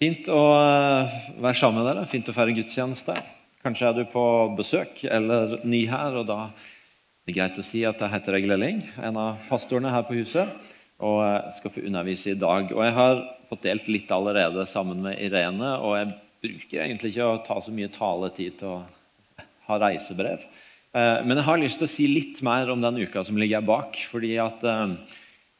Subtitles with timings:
[0.00, 2.06] Fint å eh, være sammen med dere.
[2.08, 3.12] Fint å feire gudstjeneste.
[3.60, 4.22] Kanskje er du på
[4.56, 8.54] besøk eller ny her, og da er det greit å si at jeg heter Egil
[8.56, 10.48] Elling, en av pastorene her på huset,
[11.04, 12.72] og skal få undervise i dag.
[12.72, 17.28] Og jeg har fått delt litt allerede sammen med Irene, og jeg bruker egentlig ikke
[17.28, 18.80] å ta så mye taletid til å
[19.68, 20.48] ha reisebrev.
[20.96, 23.68] Eh, men jeg har lyst til å si litt mer om den uka som ligger
[23.68, 24.00] bak.
[24.08, 24.96] fordi at eh,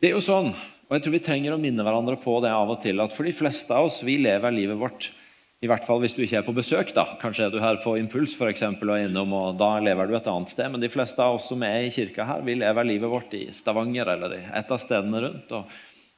[0.00, 0.54] det er jo sånn
[0.90, 3.28] og jeg tror Vi trenger å minne hverandre på det av og til, at for
[3.28, 5.12] de fleste av oss vi lever livet vårt
[5.60, 6.90] i hvert fall hvis du ikke er på besøk.
[6.96, 7.04] da.
[7.20, 10.14] Kanskje er du her på Impuls for eksempel, og er innom, og da lever du
[10.16, 10.70] et annet sted.
[10.72, 13.42] Men de fleste av oss som er i kirka her, vi lever livet vårt i
[13.52, 15.52] Stavanger eller i et av stedene rundt.
[15.52, 15.68] og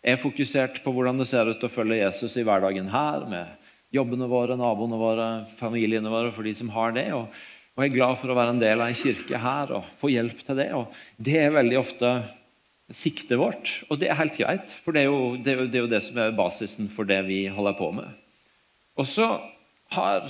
[0.03, 4.27] er fokusert på hvordan det ser ut å følge Jesus i hverdagen her, med jobbene
[4.31, 5.27] våre, naboene våre,
[5.59, 7.09] familiene våre, for de som har det.
[7.15, 7.43] Og,
[7.77, 10.43] og er glad for å være en del av en kirke her og få hjelp
[10.47, 10.71] til det.
[10.79, 12.15] Og det er veldig ofte
[12.93, 13.75] siktet vårt.
[13.89, 15.91] Og det er helt greit, for det er, jo, det, er jo, det er, jo,
[15.91, 18.19] det som er basisen for det vi holder på med.
[19.01, 19.29] Og så
[19.97, 20.29] har,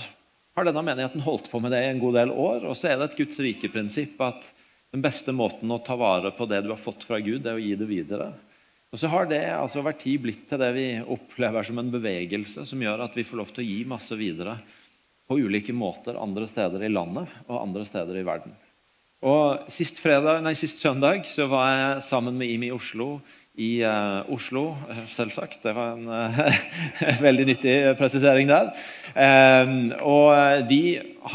[0.57, 3.01] har, denne menigheten holdt på med det i en god del år, og så er
[3.01, 4.53] det et Guds rike-prinsipp at
[4.93, 7.59] den beste måten å ta vare på det du har fått fra Gud, det er
[7.59, 8.33] å gi det videre.
[8.93, 12.67] Og så har det altså over tid blitt til det vi opplever som en bevegelse
[12.69, 14.59] som gjør at vi får lov til å gi masse videre
[15.25, 18.53] på ulike måter andre steder i landet og andre steder i verden.
[19.23, 23.21] Og Sist, fredag, nei, sist søndag så var jeg sammen med Imi i Oslo.
[23.53, 25.61] I uh, Oslo, eh, selvsagt.
[25.63, 26.41] Det var en uh,
[27.27, 28.73] veldig nyttig presisering der.
[29.15, 30.81] Um, og de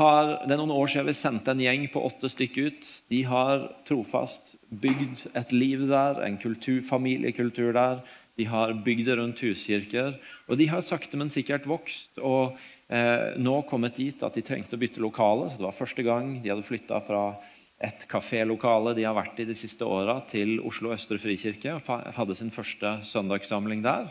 [0.01, 2.91] har, Det er noen år siden vi sendte en gjeng på åtte stykker ut.
[3.13, 8.01] De har trofast bygd et liv der, en kultur, familiekultur der.
[8.35, 10.17] De har bygd det rundt huskirker.
[10.49, 12.17] Og de har sakte, men sikkert vokst.
[12.19, 12.57] og
[12.91, 15.53] uh, nå kommet dit at de trengte å bytte lokale.
[15.53, 17.29] så Det var første gang de hadde flytta fra
[17.77, 21.75] et kafélokale de har vært i de siste åra, til Oslo Østre Frikirke.
[21.77, 24.09] og Hadde sin første søndagssamling der.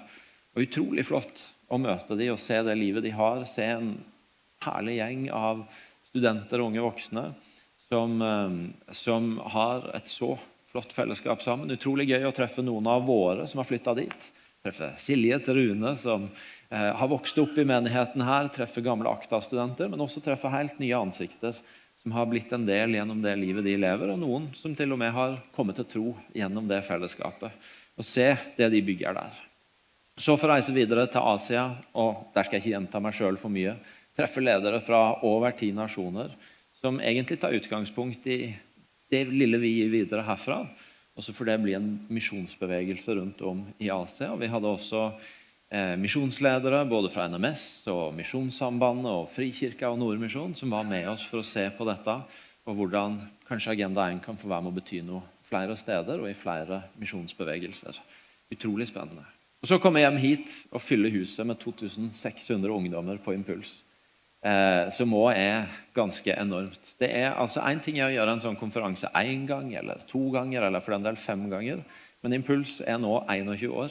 [0.55, 3.43] Og Utrolig flott å møte de og se det livet de har.
[3.51, 3.97] Se en
[4.63, 5.65] herlig gjeng av
[6.07, 7.25] studenter og unge voksne
[7.89, 10.37] som, eh, som har et så
[10.71, 11.71] flott fellesskap sammen.
[11.71, 14.31] Utrolig gøy å treffe noen av våre som har flytta dit.
[14.63, 16.29] Treffe Silje til Rune, som
[16.71, 18.49] eh, har vokst opp i menigheten her.
[18.55, 21.59] Treffe gamle Akta-studenter, men også treffe helt nye ansikter
[22.07, 24.99] som har blitt en del gjennom det livet de lever, og noen som til og
[25.01, 27.51] med har kommet til tro gjennom det fellesskapet.
[27.99, 29.41] Og se det de bygger der.
[30.15, 31.65] Så får reise videre til Asia,
[31.99, 33.75] og der skal jeg ikke gjenta meg sjøl for mye.
[34.15, 36.31] Treffe ledere fra over ti nasjoner
[36.79, 38.39] som egentlig tar utgangspunkt i
[39.11, 40.61] det lille vi gir videre herfra.
[41.19, 44.31] Og så får det bli en misjonsbevegelse rundt om i Asia.
[44.31, 45.09] Og vi hadde også
[45.99, 51.43] misjonsledere både fra NMS og Misjonssambandet og Frikirka og Nordmisjon som var med oss for
[51.43, 52.15] å se på dette,
[52.67, 53.17] og hvordan
[53.49, 56.83] kanskje Agenda 1 kan få være med å bety noe flere steder og i flere
[57.01, 57.99] misjonsbevegelser.
[58.55, 59.27] Utrolig spennende.
[59.63, 63.83] Og Så kommer jeg hjem hit og fyller huset med 2600 ungdommer på impuls.
[64.47, 66.93] Eh, som òg er ganske enormt.
[67.01, 70.29] Det er altså Én ting er å gjøre en sånn konferanse én gang eller to
[70.31, 71.83] ganger, eller for den del fem ganger,
[72.23, 73.91] men Impuls er nå 21 år.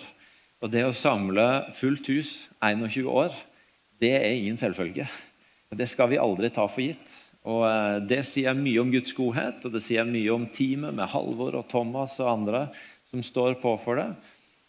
[0.65, 1.43] Og det å samle
[1.77, 3.33] fullt hus 21 år,
[4.01, 5.05] det er ingen selvfølge.
[5.77, 7.11] Det skal vi aldri ta for gitt.
[7.45, 11.11] Og eh, Det sier mye om Guds godhet, og det sier mye om teamet med
[11.11, 12.63] Halvor og Thomas og andre
[13.05, 14.07] som står på for det.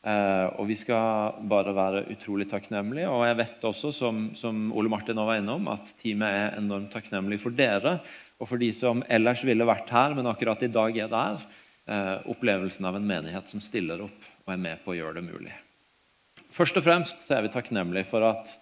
[0.04, 3.08] Eh, og Vi skal bare være utrolig takknemlige.
[3.08, 7.40] Og jeg vet også, som, som Ole Martin var innom, at teamet er enormt takknemlig
[7.40, 8.02] for dere
[8.36, 11.46] og for de som ellers ville vært her, men akkurat i dag er der.
[11.88, 15.30] Eh, opplevelsen av en menighet som stiller opp og er med på å gjøre det
[15.30, 15.62] mulig.
[16.56, 18.54] Først og fremst så er vi takknemlige for at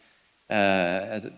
[0.50, 1.28] eh,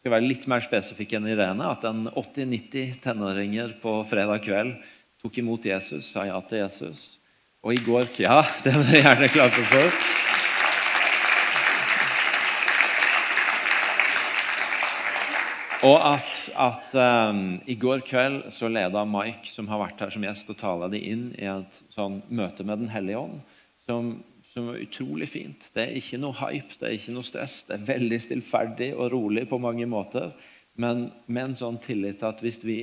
[0.00, 4.78] skal være litt mer spesifikk enn Irene, at en 80-90 tenåringer på fredag kveld
[5.20, 7.02] tok imot Jesus, sa ja til Jesus.
[7.60, 10.00] Og i går Ja, det må dere gjerne klare for.
[15.90, 16.96] Og at, at
[17.32, 20.88] um, i går kveld så leda Mike, som har vært her som gjest, og tala
[20.92, 23.40] de inn i et sånn møte med Den hellige ånd,
[23.84, 24.12] som
[24.50, 25.68] som er utrolig fint.
[25.74, 27.60] Det er ikke noe hype, det er ikke noe stress.
[27.68, 30.32] Det er veldig stillferdig og rolig på mange måter.
[30.80, 32.78] Men med en sånn tillit til at hvis vi,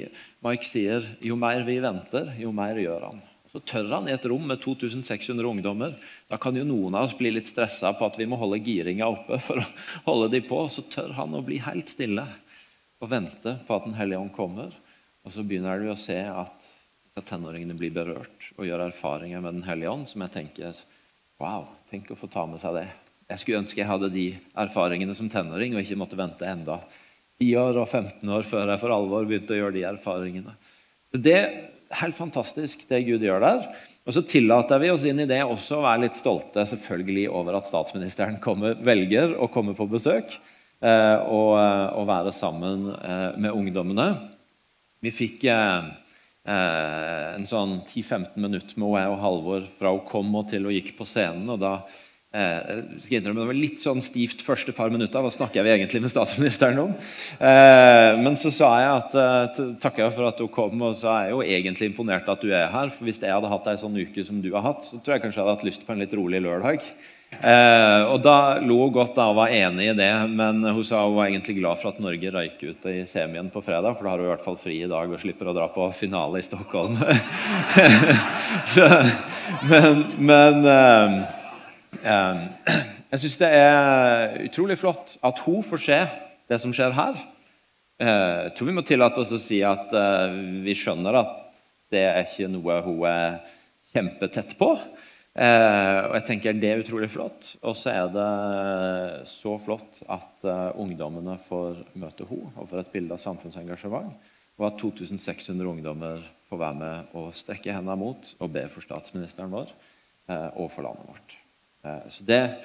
[0.45, 3.23] Mike sier jo mer vi venter, jo mer gjør han.
[3.51, 5.95] Så tør han i et rom med 2600 ungdommer.
[6.29, 9.07] Da kan jo noen av oss bli litt stressa på at vi må holde giringa
[9.07, 9.67] oppe for å
[10.09, 10.59] holde de på.
[10.71, 12.27] Så tør han å bli helt stille
[13.01, 14.75] og vente på at Den hellige ånd kommer.
[15.23, 16.67] Og så begynner vi å se at
[17.27, 20.83] tenåringene blir berørt og gjør erfaringer med Den hellige ånd som jeg tenker
[21.37, 22.87] Wow, tenk å få ta med seg det.
[23.29, 26.79] Jeg skulle ønske jeg hadde de erfaringene som tenåring og ikke måtte vente enda
[27.37, 30.55] 10 år og 15 år før jeg for alvor begynte å gjøre de erfaringene.
[31.13, 31.51] Det er
[31.99, 33.67] helt fantastisk, det Gud gjør der.
[34.07, 37.59] Og så tillater vi oss inn i det også å være litt stolte selvfølgelig over
[37.59, 43.53] at statsministeren kommer, velger å komme på besøk eh, og, og, være sammen eh, med
[43.53, 44.09] ungdommene.
[45.05, 45.91] Vi fikk eh,
[46.47, 50.73] eh en sånn 10-15 minutter med henne og Halvor fra hun kom og til hun
[50.73, 51.49] gikk på scenen.
[51.49, 51.81] og da
[52.37, 55.23] Eh, skal innrømme, det var litt sånn stivt første par minutter.
[55.23, 56.91] Hva snakker vi egentlig med statsministeren om?
[57.39, 61.09] Eh, men så sa jeg at eh, takka jeg for at hun kom, og så
[61.13, 62.91] er jeg jo egentlig imponert at du er her.
[62.93, 65.23] For hvis jeg hadde hatt ei sånn uke som du har hatt, så tror jeg
[65.23, 66.83] kanskje jeg hadde hatt lyst på en litt rolig lørdag.
[67.27, 71.03] Eh, og Da lo hun godt da og var enig i det, men hun sa
[71.03, 74.13] hun var egentlig glad for at Norge røyk ut i semien på fredag, for da
[74.13, 76.47] har hun i hvert fall fri i dag og slipper å dra på finale i
[76.47, 76.97] Stockholm.
[78.73, 78.87] så,
[79.69, 81.17] men, men eh,
[82.01, 82.45] eh,
[83.11, 85.99] jeg syns det er utrolig flott at hun får se
[86.47, 87.19] det som skjer her.
[88.01, 91.35] Eh, jeg tror vi må tillate oss å si at eh, vi skjønner at
[91.93, 93.37] det er ikke noe hun er
[93.93, 94.73] kjempetett på.
[95.37, 97.51] Eh, og jeg tenker Det er utrolig flott.
[97.61, 98.29] Og så er det
[99.29, 100.47] så flott at
[100.79, 104.15] ungdommene får møte henne og får et bilde av samfunnsengasjement.
[104.57, 109.53] Og at 2600 ungdommer får være med og strekke hendene mot og be for statsministeren
[109.53, 109.69] vår
[110.27, 111.37] og for landet vårt.
[111.85, 112.57] Eh, så det,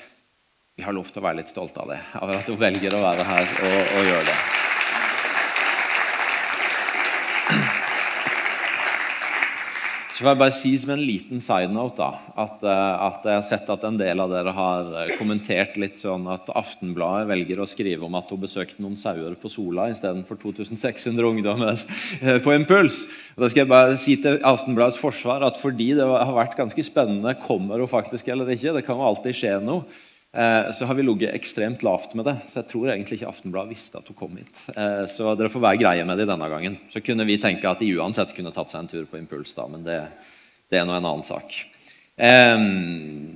[0.77, 3.03] Vi har lov til å være litt stolte av det, av at hun velger å
[3.05, 4.39] være her og, og gjøre det.
[10.23, 13.35] Så får jeg bare si som en liten side note da, at, eh, at, jeg
[13.41, 17.59] har sett at en del av dere har eh, kommentert litt sånn at Aftenbladet velger
[17.59, 21.83] å skrive om at hun besøkte noen sauer på Sola istedenfor 2600 ungdommer
[22.45, 23.01] på Impuls.
[23.35, 26.87] Og da skal jeg bare si til Aftenbladets forsvar at fordi det har vært ganske
[26.87, 30.97] spennende, kommer hun faktisk eller ikke, det kan jo alltid skje noe, eh, så har
[30.97, 32.37] vi ligget ekstremt lavt med det.
[32.49, 34.63] Så jeg tror egentlig ikke Aftenbladet visste at hun kom hit.
[34.73, 36.79] Eh, så dere får være greie med det denne gangen.
[36.89, 39.67] Så kunne vi tenke at de uansett kunne tatt seg en tur på Impuls, da,
[39.69, 39.99] men det,
[40.73, 41.53] det er nå en annen sak.
[42.17, 42.65] Eh,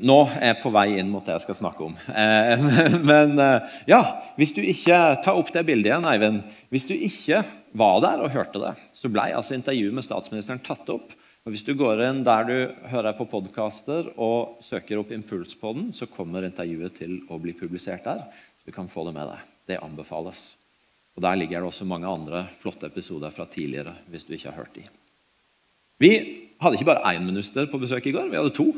[0.09, 2.01] nå er jeg på vei inn mot det jeg skal snakke om.
[2.09, 2.65] Eh,
[3.13, 4.01] men eh, ja,
[4.41, 6.43] hvis du ikke Ta opp det bildet igjen, Eivind.
[6.73, 7.45] Hvis du ikke
[7.77, 11.13] var der og hørte det, så ble altså intervjuet med statsministeren tatt opp.
[11.47, 12.57] Og Hvis du går inn der du
[12.91, 18.25] hører på podkaster og søker opp Impulspodden, så kommer intervjuet til å bli publisert der.
[18.59, 19.45] Så du kan få det med deg.
[19.71, 20.57] Det anbefales.
[21.15, 23.95] Og Der ligger det også mange andre flotte episoder fra tidligere.
[24.11, 24.83] hvis du ikke har hørt de.
[26.03, 28.71] Vi hadde ikke bare én minister på besøk i går, vi hadde to.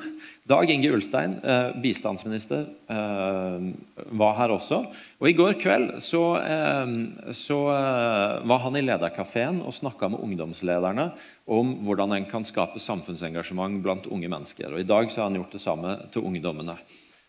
[0.49, 3.67] Dag Inge Ulstein, eh, bistandsminister, eh,
[4.11, 4.81] var her også.
[5.21, 10.21] Og I går kveld så, eh, så eh, var han i lederkafeen og snakka med
[10.21, 11.13] ungdomslederne
[11.47, 14.73] om hvordan en kan skape samfunnsengasjement blant unge mennesker.
[14.73, 16.79] Og I dag så har han gjort det samme til ungdommene.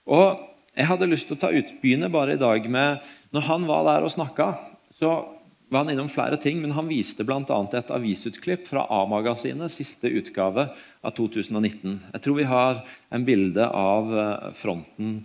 [0.08, 0.46] Og
[0.78, 3.00] Jeg hadde lyst til å ta utbyene bare i dag med
[3.34, 4.58] Når han var der og snakka,
[4.94, 5.39] så
[5.70, 7.44] var han innom flere ting, men han viste bl.a.
[7.78, 10.66] et avisutklipp fra A-magasinet, siste utgave
[11.06, 12.00] av 2019.
[12.14, 12.82] Jeg tror vi har
[13.14, 15.20] en bilde av eh, fronten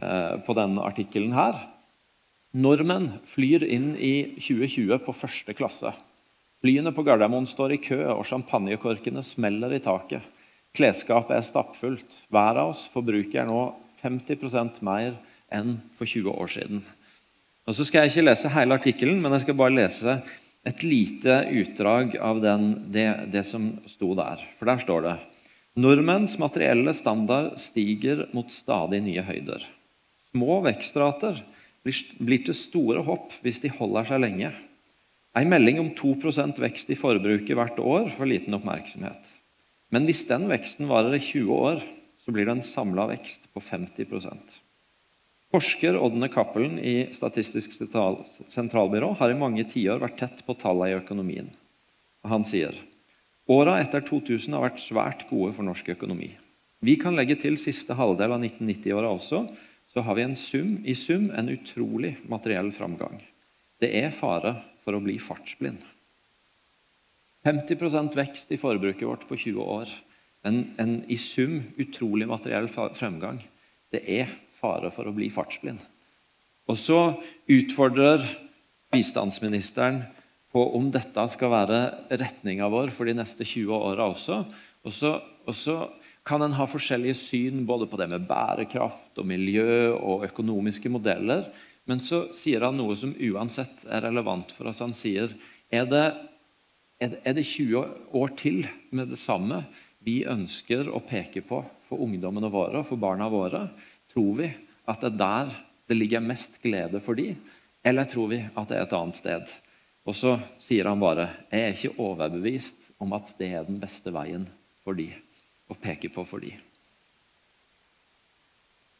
[0.00, 1.58] eh, på denne artikkelen her.
[2.56, 5.92] Nordmenn flyr inn i 2020 på første klasse.
[6.60, 10.24] Flyene på Gardermoen står i kø, og champagnekorkene smeller i taket.
[10.76, 12.22] Klesskapet er stappfullt.
[12.32, 13.62] Hver av oss forbruker nå
[14.02, 15.14] 50% mer
[15.52, 16.82] enn for 20 år siden.
[17.68, 20.16] Og så skal jeg ikke lese hele artikkelen, men jeg skal bare lese
[20.68, 24.42] et lite utdrag av den, det, det, som sto der.
[24.58, 25.18] For der står det
[25.80, 29.62] Nordmenns materielle standard stiger mot stadig nye høyder.
[30.32, 31.38] Små vekstrater
[31.86, 34.50] blir, til store hopp hvis de holder seg lenge.
[35.38, 39.30] En melding om 2% vekst i forbruket hvert år får liten oppmerksomhet.
[39.94, 41.80] Men hvis den veksten varer i 20 år,
[42.20, 44.10] så blir det en samla vekst på 50
[45.50, 50.98] Forsker Ådne Cappelen i Statistisk sentralbyrå har i mange tiår vært tett på tallene i
[51.00, 51.48] økonomien.
[52.22, 52.76] Han sier
[53.50, 56.30] åra etter 2000 har vært svært gode for norsk økonomi.
[56.78, 59.42] Vi kan legge til siste halvdel av 1990-åra også,
[59.90, 63.18] så har vi sum, i sum en utrolig materiell framgang.
[63.82, 64.54] Det er fare
[64.84, 65.82] for å bli fartsblind.
[67.42, 69.90] 50% vekst i forbruket vårt på 20 år.
[70.46, 73.42] En, en i sum utrolig materiell fremgang.
[73.90, 74.30] Det er
[74.60, 75.80] fare for å bli fartsblind.
[76.70, 77.00] Og så
[77.50, 78.22] utfordrer
[78.94, 80.04] bistandsministeren
[80.50, 81.80] på om dette skal være
[82.20, 84.42] retninga vår for de neste 20 åra også.
[84.86, 85.14] Og så,
[85.46, 85.76] og så
[86.26, 91.48] kan en ha forskjellige syn både på det med bærekraft og miljø og økonomiske modeller.
[91.88, 94.82] Men så sier han noe som uansett er relevant for oss.
[94.84, 95.32] Han sier
[95.70, 96.06] er det,
[97.00, 98.64] er det 20 år til
[98.94, 99.64] med det samme
[100.04, 103.66] vi ønsker å peke på for ungdommene våre og for barna våre?
[104.12, 104.50] Tror vi
[104.90, 105.58] at det er der
[105.90, 107.34] det ligger mest glede for de,
[107.82, 109.52] eller tror vi at det er et annet sted?
[110.08, 114.12] Og så sier han bare jeg er ikke overbevist om at det er den beste
[114.14, 114.46] veien
[114.84, 115.10] for de,
[115.70, 116.54] å peke på for de.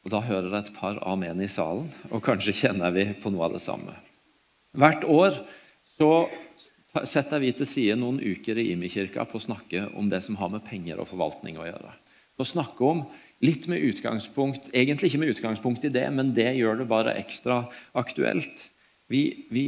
[0.04, 3.48] Og Da hører jeg et par amen i salen, og kanskje kjenner vi på noe
[3.48, 3.96] av det samme.
[4.72, 5.42] Hvert år
[5.96, 6.28] så
[7.06, 10.50] setter vi til side noen uker i Imi-kirka på å snakke om det som har
[10.52, 11.92] med penger og forvaltning å gjøre.
[12.34, 13.04] På å snakke om
[13.44, 17.62] litt med utgangspunkt, Egentlig ikke med utgangspunkt i det, men det gjør det bare ekstra
[17.96, 18.68] aktuelt.
[19.10, 19.66] Vi, vi,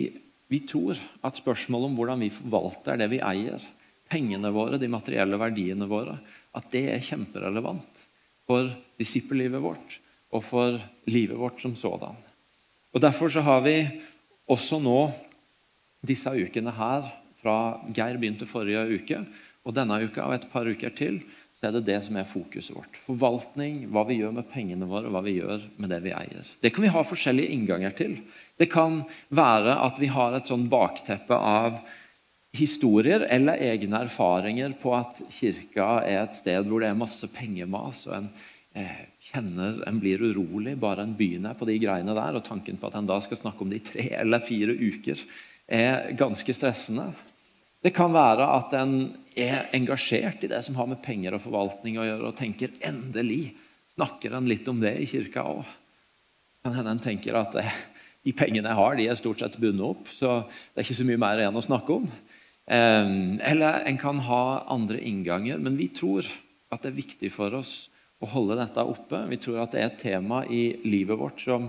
[0.52, 3.64] vi tror at spørsmålet om hvordan vi forvalter det vi eier,
[4.12, 6.19] pengene våre, de materielle verdiene våre,
[6.52, 8.07] at det er kjemperelevant
[8.49, 8.69] for
[9.00, 9.99] disippellivet vårt
[10.33, 12.17] og for livet vårt som sådan.
[12.93, 13.76] Og Derfor så har vi
[14.52, 15.12] også nå
[16.05, 17.09] disse ukene her
[17.41, 17.57] fra
[17.95, 19.23] Geir begynte forrige uke,
[19.62, 21.21] og denne uka og et par uker til,
[21.62, 22.97] så er det det som er fokuset vårt.
[22.99, 26.49] Forvaltning, hva vi gjør med pengene våre, hva vi gjør med det vi eier.
[26.59, 28.16] Det kan vi ha forskjellige innganger til.
[28.59, 31.78] Det kan være at vi har et sånn bakteppe av
[32.59, 38.09] historier eller egne erfaringer på at kirka er et sted hvor det er masse pengemas,
[38.11, 38.28] og en
[38.75, 42.42] eh, kjenner en blir urolig bare en begynner på de greiene der.
[42.42, 45.23] Og tanken på at en da skal snakke om det i tre eller fire uker,
[45.71, 47.12] er ganske stressende.
[47.83, 48.97] Det kan være at en
[49.35, 53.55] er engasjert i det som har med penger og forvaltning å gjøre, og tenker endelig
[53.97, 55.65] snakker en litt om det i kirka òg.
[56.62, 57.81] Kan hende en tenker at eh,
[58.23, 61.09] de pengene jeg har, de er stort sett bundet opp, så det er ikke så
[61.09, 62.07] mye mer igjen å snakke om.
[62.73, 66.29] Eller en kan ha andre innganger, men vi tror
[66.73, 67.91] at det er viktig for oss
[68.23, 69.25] å holde dette oppe.
[69.33, 71.67] Vi tror at det er et tema i livet vårt som,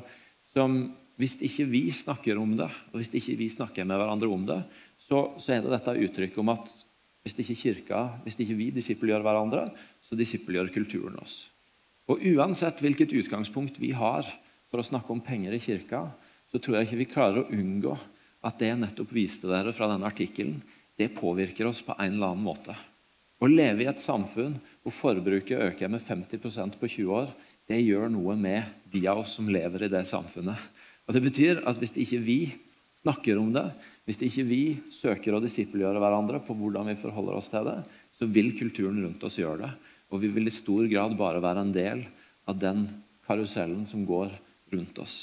[0.53, 0.77] som
[1.17, 4.59] hvis ikke vi snakker om det, og hvis ikke vi snakker med hverandre om det,
[5.07, 6.71] så, så er det dette uttrykket om at
[7.23, 9.67] hvis ikke kirka, hvis ikke vi disippelgjør hverandre,
[10.03, 11.45] så disippelgjør kulturen oss.
[12.11, 14.27] Og Uansett hvilket utgangspunkt vi har
[14.71, 16.05] for å snakke om penger i kirka,
[16.51, 17.95] så tror jeg ikke vi klarer å unngå
[18.43, 20.59] at det jeg nettopp viste dere fra denne artikkelen,
[20.99, 22.75] det påvirker oss på en eller annen måte.
[23.39, 27.31] Å leve i et samfunn hvor forbruket øker med 50% på 20 år,
[27.67, 30.59] det gjør noe med de av oss som lever i det samfunnet.
[31.07, 32.39] Og Det betyr at hvis ikke vi
[33.03, 33.65] snakker om det,
[34.03, 37.77] hvis ikke vi søker å disippelgjøre hverandre på hvordan vi forholder oss til det,
[38.13, 39.71] så vil kulturen rundt oss gjøre det.
[40.11, 42.03] Og vi vil i stor grad bare være en del
[42.49, 42.85] av den
[43.27, 44.33] karusellen som går
[44.73, 45.15] rundt oss.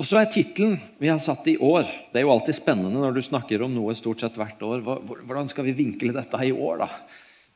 [0.00, 3.14] Og så er tittelen vi har satt i år Det er jo alltid spennende når
[3.14, 4.82] du snakker om noe stort sett hvert år.
[4.82, 6.88] Hvordan skal vi vinkle dette i år, da?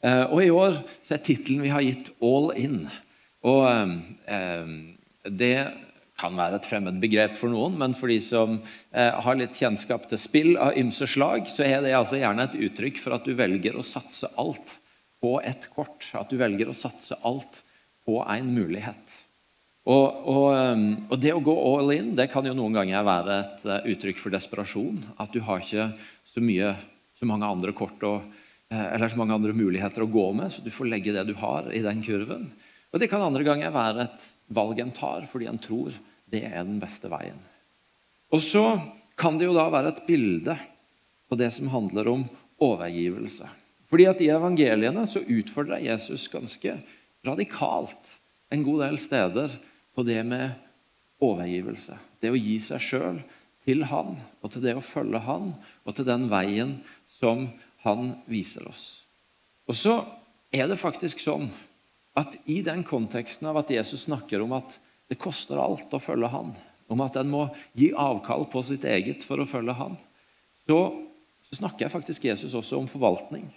[0.05, 2.87] Eh, og i år så er tittelen vi har gitt 'All In'.
[3.45, 3.65] Og
[4.29, 4.75] eh,
[5.25, 5.57] det
[6.21, 8.61] kan være et fremmed begrep for noen, men for de som
[8.95, 12.57] eh, har litt kjennskap til spill av ymse slag, så er det altså gjerne et
[12.69, 14.79] uttrykk for at du velger å satse alt
[15.25, 16.07] på ett kort.
[16.15, 17.63] At du velger å satse alt
[18.07, 19.21] på en mulighet.
[19.85, 23.35] Og, og, um, og, Det å gå all in det kan jo noen ganger være
[23.43, 25.03] et uh, uttrykk for desperasjon.
[25.21, 25.91] At du har ikke
[26.29, 26.73] så, mye,
[27.19, 28.31] så mange andre kort og,
[28.73, 31.35] uh, eller så mange andre muligheter å gå med, så du får legge det du
[31.41, 32.49] har, i den kurven.
[32.95, 35.91] Og Det kan andre ganger være et valg en tar fordi en tror
[36.31, 37.41] det er den beste veien.
[38.31, 38.79] Og så
[39.19, 40.55] kan det jo da være et bilde
[41.29, 42.25] på det som handler om
[42.63, 43.49] overgivelse.
[43.91, 46.77] Fordi at I evangeliene så utfordrer Jesus ganske
[47.27, 48.15] radikalt
[48.55, 49.55] en god del steder
[49.95, 50.55] på det med
[51.23, 51.99] overgivelse.
[52.23, 53.21] Det å gi seg sjøl
[53.65, 56.77] til Han, og til det å følge Han, og til den veien
[57.11, 57.49] som
[57.85, 59.05] Han viser oss.
[59.67, 60.01] Og så
[60.55, 61.49] er det faktisk sånn
[62.19, 64.79] at i den konteksten av at Jesus snakker om at
[65.11, 66.55] det koster alt å følge Han,
[66.89, 69.99] om at en må gi avkall på sitt eget for å følge Han,
[70.69, 70.79] så,
[71.49, 73.51] så snakker faktisk Jesus også om forvaltning.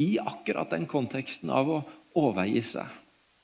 [0.00, 1.82] I akkurat den konteksten av å
[2.18, 2.88] overgi seg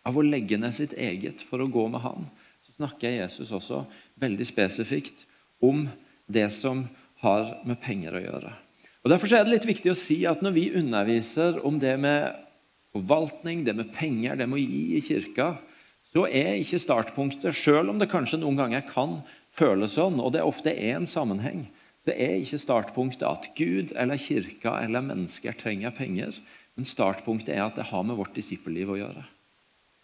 [0.06, 2.28] av å legge ned sitt eget for å gå med han,
[2.66, 3.82] så snakker Jesus også
[4.22, 5.26] veldig spesifikt
[5.64, 5.86] om
[6.30, 6.84] det som
[7.24, 8.52] har med penger å gjøre.
[9.02, 12.45] Og Derfor er det litt viktig å si at når vi underviser om det med
[12.96, 15.54] forvaltning, det med penger, det med å gi i kirka,
[16.12, 19.20] så er ikke startpunktet, selv om det kanskje noen ganger kan
[19.56, 21.66] føles sånn, og det ofte er en sammenheng,
[22.04, 26.36] så er ikke startpunktet at Gud eller kirka eller mennesker trenger penger.
[26.76, 29.26] Men startpunktet er at det har med vårt disippelliv å gjøre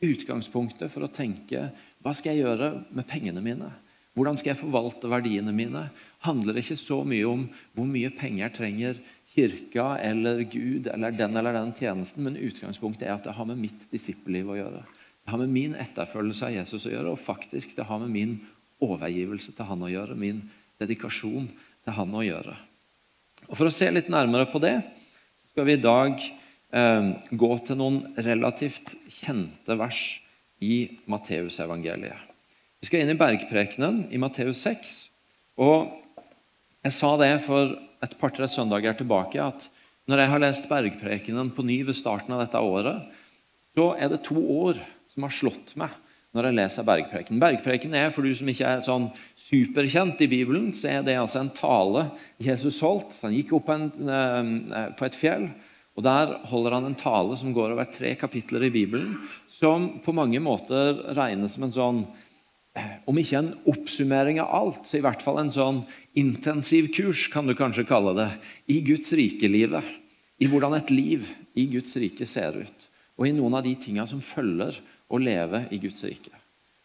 [0.02, 1.68] utgangspunktet for å tenke
[2.02, 3.70] hva skal jeg gjøre med pengene mine?
[4.12, 5.86] Hvordan skal jeg forvalte verdiene mine?
[6.26, 8.98] handler ikke så mye om hvor mye penger trenger
[9.32, 13.60] kirka eller Gud eller den eller den tjenesten, men utgangspunktet er at det har med
[13.60, 14.82] mitt disippelliv å gjøre.
[15.22, 18.34] Det har med min etterfølgelse av Jesus å gjøre, og faktisk det har med min
[18.82, 20.18] overgivelse til han å gjøre.
[20.18, 20.42] Min
[20.82, 21.48] dedikasjon
[21.84, 22.56] til han å gjøre.
[23.48, 24.76] Og For å se litt nærmere på det
[25.52, 30.02] skal vi i dag eh, gå til noen relativt kjente vers
[30.62, 32.28] i Matteusevangeliet.
[32.82, 34.94] Vi skal inn i bergprekenen i Matteus 6.
[35.62, 36.01] og
[36.82, 39.68] Jeg sa det for et par-tre søndager tilbake at
[40.10, 43.04] når jeg har lest Bergprekenen på ny ved starten av dette året,
[43.70, 44.80] så er det to år
[45.12, 45.94] som har slått meg
[46.32, 47.38] når jeg leser Bergpreken.
[47.38, 51.42] Bergpreken er, for du som ikke er sånn superkjent i Bibelen, så er det altså
[51.42, 52.06] en tale
[52.40, 53.18] Jesus holdt.
[53.22, 55.50] Han gikk opp en, eh, på et fjell,
[55.92, 60.16] og der holder han en tale som går over tre kapitler i Bibelen, som på
[60.16, 62.04] mange måter regnes som en sånn
[63.04, 65.82] om ikke en oppsummering av alt, så i hvert fall en sånn
[66.18, 68.28] intensivkurs, kan du kanskje kalle det,
[68.72, 69.86] i Guds rike-livet.
[70.42, 72.88] I hvordan et liv i Guds rike ser ut.
[73.20, 74.78] Og i noen av de tinga som følger
[75.12, 76.32] å leve i Guds rike.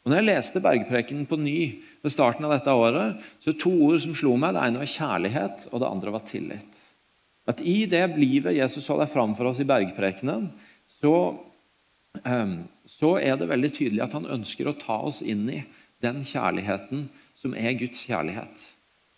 [0.06, 1.58] Og når jeg leste Bergprekenen på ny
[2.04, 4.56] ved starten av dette året, så to ord som slo meg.
[4.56, 6.80] Det ene var kjærlighet, og det andre var tillit.
[7.48, 10.48] At I det livet Jesus holder fram for oss i Bergprekenen,
[11.00, 11.14] så,
[12.24, 12.56] um,
[12.88, 15.62] så er det veldig tydelig at han ønsker å ta oss inn i
[16.04, 18.64] den kjærligheten som er Guds kjærlighet.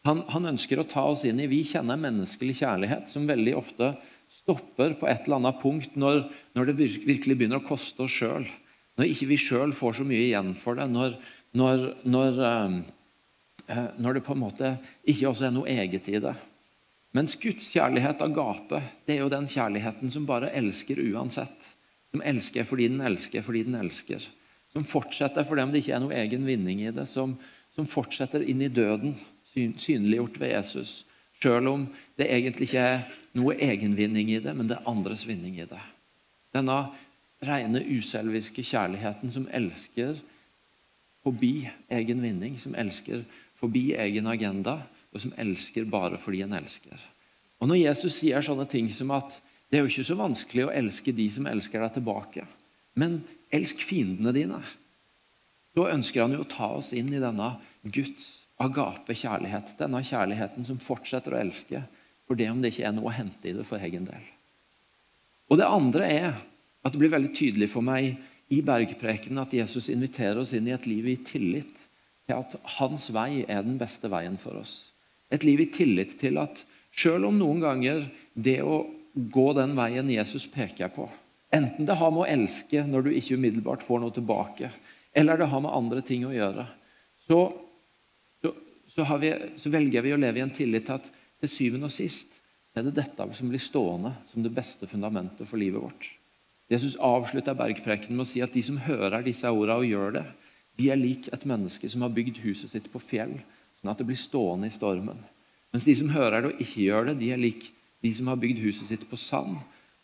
[0.08, 3.91] Han, han, ønsker å ta oss inn i Vi kjenner menneskelig kjærlighet som veldig ofte
[4.32, 6.24] stopper på et eller annet punkt når,
[6.56, 8.48] når det virkelig begynner å koste oss sjøl.
[9.00, 10.88] Når ikke vi sjøl får så mye igjen for det.
[10.94, 11.18] Når,
[11.58, 16.36] når, når, uh, når, det på en måte ikke også er noe eget i det.
[17.18, 21.72] Mens Guds kjærlighet, agape, det er jo den kjærligheten som bare elsker uansett.
[22.13, 24.29] Som elsker fordi den elsker fordi den elsker
[24.74, 27.36] som fortsetter for dem det ikke er noe egen vinning i det, som,
[27.75, 29.15] som fortsetter inn i døden,
[29.53, 31.06] synliggjort ved Jesus.
[31.41, 31.88] Selv om
[32.20, 33.06] det egentlig ikke er
[33.38, 35.82] noe egenvinning i det, men det er andres vinning i det.
[36.56, 36.79] Denne
[37.46, 40.20] rene, uselviske kjærligheten som elsker
[41.24, 43.24] forbi egen vinning, som elsker
[43.60, 44.82] forbi egen agenda,
[45.13, 47.00] og som elsker bare fordi en elsker.
[47.60, 49.39] Og Når Jesus sier sånne ting som at
[49.70, 52.46] det er jo ikke så vanskelig å elske de som elsker deg tilbake,
[52.98, 54.60] men Elsk fiendene dine.
[55.74, 59.75] Da ønsker han jo å ta oss inn i denne Guds agape kjærlighet.
[59.80, 61.84] Denne kjærligheten som fortsetter å elske
[62.28, 64.25] for det om det ikke er noe å hente i det for egen del.
[65.50, 66.28] Og Det andre er
[66.86, 68.20] at det blir veldig tydelig for meg
[68.54, 71.88] i bergprekenen at Jesus inviterer oss inn i et liv i tillit
[72.30, 74.92] til at hans vei er den beste veien for oss.
[75.34, 76.63] Et liv i tillit til at
[76.96, 81.10] selv om noen ganger det å gå den veien Jesus peker på,
[81.50, 84.69] Enten det har med å elske når du ikke umiddelbart får noe tilbake,
[85.17, 86.65] eller det har med andre ting å gjøre,
[87.26, 87.39] så,
[88.89, 91.93] så, vi, så velger vi å leve i en tillit til at til syvende og
[91.95, 92.39] sist
[92.75, 96.10] er det dette som blir stående som det beste fundamentet for livet vårt.
[96.69, 100.25] Jesus avslutter bergprekenen med å si at de som hører disse ordene og gjør det,
[100.80, 103.34] de er lik et menneske som har bygd huset sitt på fjell,
[103.80, 105.17] sånn at det blir stående i stormen.
[105.73, 107.67] Mens de som hører det og ikke gjør det, de er lik
[108.06, 109.58] de som har bygd huset sitt på sand,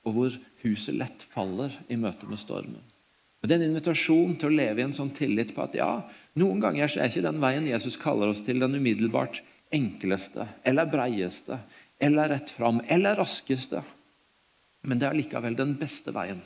[0.06, 2.82] og hvor huset lett faller i møte med stormen.
[3.46, 5.90] Og Det er en invitasjon til å leve i en sånn tillit på at ja,
[6.42, 9.38] noen ganger er ikke den veien Jesus kaller oss til, den umiddelbart
[9.70, 11.60] enkleste eller breieste
[12.02, 13.84] eller rett fram eller raskeste.
[14.90, 16.42] Men det er likevel den beste veien,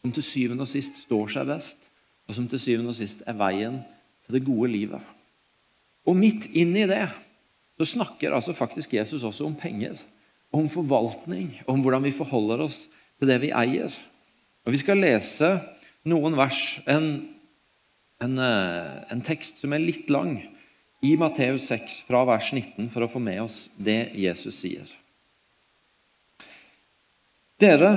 [0.00, 1.92] som til syvende og sist står seg best,
[2.24, 3.82] og som til syvende og sist er veien
[4.24, 5.14] til det gode livet.
[6.08, 7.04] Og midt inn i det
[7.76, 10.00] så snakker altså faktisk Jesus også om penger,
[10.48, 12.86] om forvaltning, om hvordan vi forholder oss
[13.20, 13.92] til det vi eier.
[14.64, 15.58] Og Vi skal lese
[16.08, 17.10] noen vers, en,
[18.24, 20.40] en, eh, en tekst som er litt lang,
[21.04, 24.88] i Matteus 6, fra vers 19, for å få med oss det Jesus sier.
[27.58, 27.92] Dere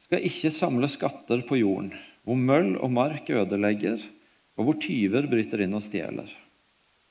[0.00, 1.92] skal ikke samle skatter på jorden,
[2.24, 4.02] hvor møll og mark ødelegger,
[4.60, 6.28] og hvor tyver bryter inn og stjeler.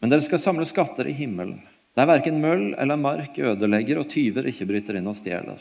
[0.02, 1.60] Men dere skal samle skatter i himmelen,
[1.98, 5.60] der verken møll eller mark ødelegger, og tyver ikke bryter inn og stjeler.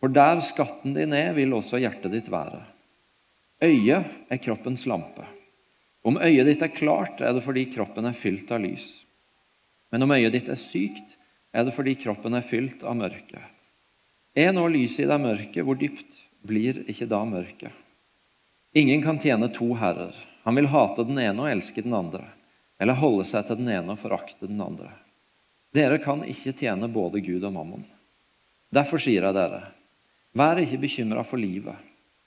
[0.00, 2.60] For der skatten din er, vil også hjertet ditt være.
[3.62, 5.24] Øyet er kroppens lampe.
[6.02, 9.04] Om øyet ditt er klart, er det fordi kroppen er fylt av lys.
[9.92, 11.14] Men om øyet ditt er sykt,
[11.54, 13.42] er det fordi kroppen er fylt av mørke.
[14.34, 17.70] Er nå lyset i deg mørke, hvor dypt blir ikke da mørket?
[18.74, 20.16] Ingen kan tjene to herrer.
[20.42, 22.24] Han vil hate den ene og elske den andre,
[22.80, 24.90] eller holde seg til den ene og forakte den andre.
[25.76, 27.84] Dere kan ikke tjene både Gud og mammon.
[28.72, 29.62] Derfor sier jeg dere,
[30.32, 31.76] Vær ikke bekymra for livet,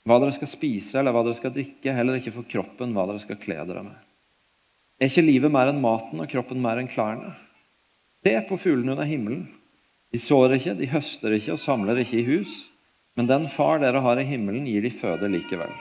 [0.05, 3.21] hva dere skal spise eller hva dere skal drikke, heller ikke for kroppen, hva dere
[3.23, 3.97] skal kle dere med.
[5.01, 7.33] Er ikke livet mer enn maten og kroppen mer enn klærne?
[8.25, 9.47] Se på fuglene under himmelen.
[10.13, 12.53] De sår ikke, de høster ikke og samler ikke i hus,
[13.17, 15.73] men den far dere har i himmelen, gir de føde likevel.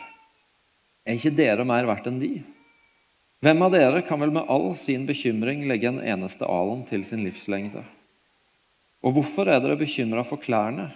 [1.04, 2.32] Er ikke dere mer verdt enn de?
[3.44, 7.20] Hvem av dere kan vel med all sin bekymring legge en eneste alen til sin
[7.26, 7.84] livslengde?
[9.04, 10.88] Og hvorfor er dere bekymra for klærne?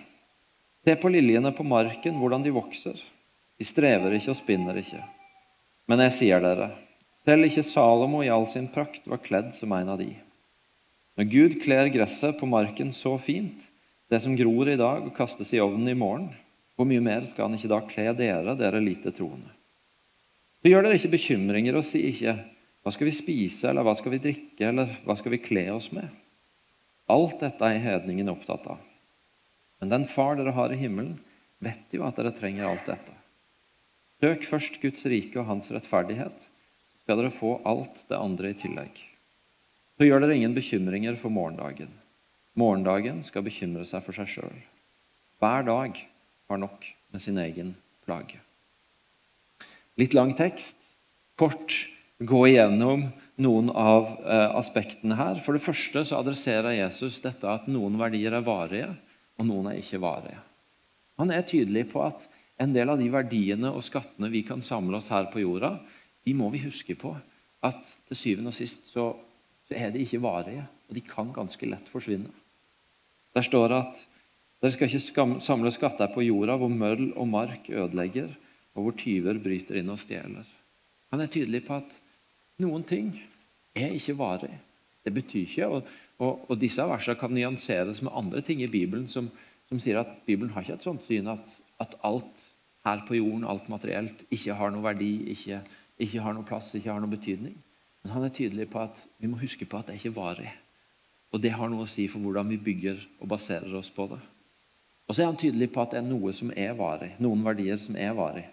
[0.87, 2.97] Se på liljene på marken, hvordan de vokser.
[3.59, 5.01] De strever ikke og spinner ikke.
[5.91, 6.71] Men jeg sier dere,
[7.25, 10.13] selv ikke Salomo i all sin prakt var kledd som en av de.
[11.19, 13.65] Når Gud kler gresset på marken så fint,
[14.09, 16.31] det som gror i dag og kastes i ovnen i morgen,
[16.79, 19.51] hvor mye mer skal han ikke da kle dere, dere lite troende?
[20.63, 22.37] Så gjør dere ikke bekymringer og si ikke
[22.87, 25.91] hva skal vi spise, eller hva skal vi drikke, eller hva skal vi kle oss
[25.93, 26.07] med?
[27.11, 28.79] Alt dette er hedningen opptatt av.
[29.83, 31.19] Men den far dere har i himmelen,
[31.59, 33.18] vet jo at dere trenger alt dette.
[34.19, 36.49] Søk først Guds rike og hans rettferdighet,
[37.03, 38.99] skal dere få alt det andre i tillegg.
[39.99, 41.93] Så gjør dere ingen bekymringer for morgendagen.
[42.59, 44.59] Morgendagen skal bekymre seg for seg sjøl.
[45.39, 46.01] Hver dag
[46.51, 47.77] har nok med sin egen
[48.07, 48.41] plage.
[49.99, 50.77] Litt lang tekst.
[51.39, 51.75] Kort
[52.19, 55.39] gå igjennom noen av eh, aspektene her.
[55.43, 58.91] For det første så adresserer Jesus dette at noen verdier er varige,
[59.39, 60.41] og noen er ikke varige.
[61.19, 62.27] Han er tydelig på at
[62.59, 65.77] en del av de verdiene og skattene vi kan samle oss her på jorda,
[66.27, 67.15] de må vi huske på
[67.65, 69.13] at til syvende og sist så
[69.69, 72.31] så er de ikke varige, og de kan ganske lett forsvinne.
[73.37, 74.05] Der står det at
[74.63, 78.31] dere skal ikke samle skatter på jorda hvor møll og mark ødelegger,
[78.75, 80.47] og hvor tyver bryter inn og stjeler.
[81.13, 81.99] Han er tydelig på at
[82.65, 83.13] noen ting
[83.77, 84.55] er ikke varig.
[85.05, 89.07] Det betyr ikke, og, og, og disse versene kan nyanseres med andre ting i Bibelen
[89.09, 89.29] som,
[89.69, 92.47] som sier at Bibelen har ikke et sånt syn at, at, alt
[92.87, 95.61] her på jorden, alt materielt, ikke har noe verdi, ikke,
[96.01, 97.57] ikke har noe plass, ikke har noe betydning.
[98.03, 100.53] Men han er tydelig på at vi må huske på at det er ikke varig.
[101.35, 104.21] Og det har noe å si for hvordan vi bygger og baserer oss på det.
[105.09, 107.81] Og så er han tydelig på at det er noe som er varig, noen verdier
[107.83, 108.47] som er varig.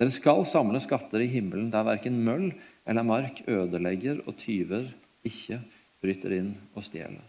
[0.00, 2.48] Dere skal samle skatter i himmelen der verken møll
[2.88, 4.88] eller mark ødelegger og tyver
[5.26, 5.60] ikke
[6.02, 7.28] bryter inn og stjeler.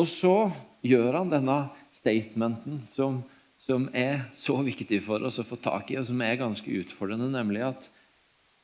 [0.00, 0.50] Og så
[0.84, 1.58] gjør han denne
[2.02, 3.22] statementen som,
[3.62, 7.30] som er så viktig for oss å få tak i, og som er ganske utfordrende,
[7.32, 7.90] nemlig at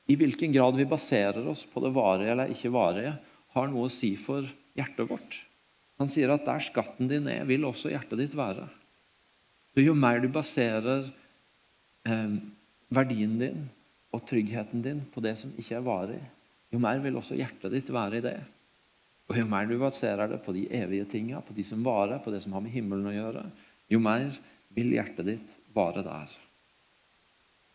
[0.09, 3.15] i hvilken grad vi baserer oss på det varige eller ikke varige,
[3.55, 4.47] har noe å si for
[4.77, 5.43] hjertet vårt.
[5.99, 8.67] Han sier at der skatten din er, vil også hjertet ditt være.
[9.75, 11.09] Så jo mer du baserer
[12.09, 12.39] eh,
[12.95, 13.67] verdien din
[14.15, 16.21] og tryggheten din på det som ikke er varig,
[16.73, 18.39] jo mer vil også hjertet ditt være i det.
[19.29, 22.33] Og jo mer du baserer det på de evige tinga, på de som varer, på
[22.33, 23.45] det som har med himmelen å gjøre,
[23.93, 24.31] jo mer
[24.77, 26.33] vil hjertet ditt vare der.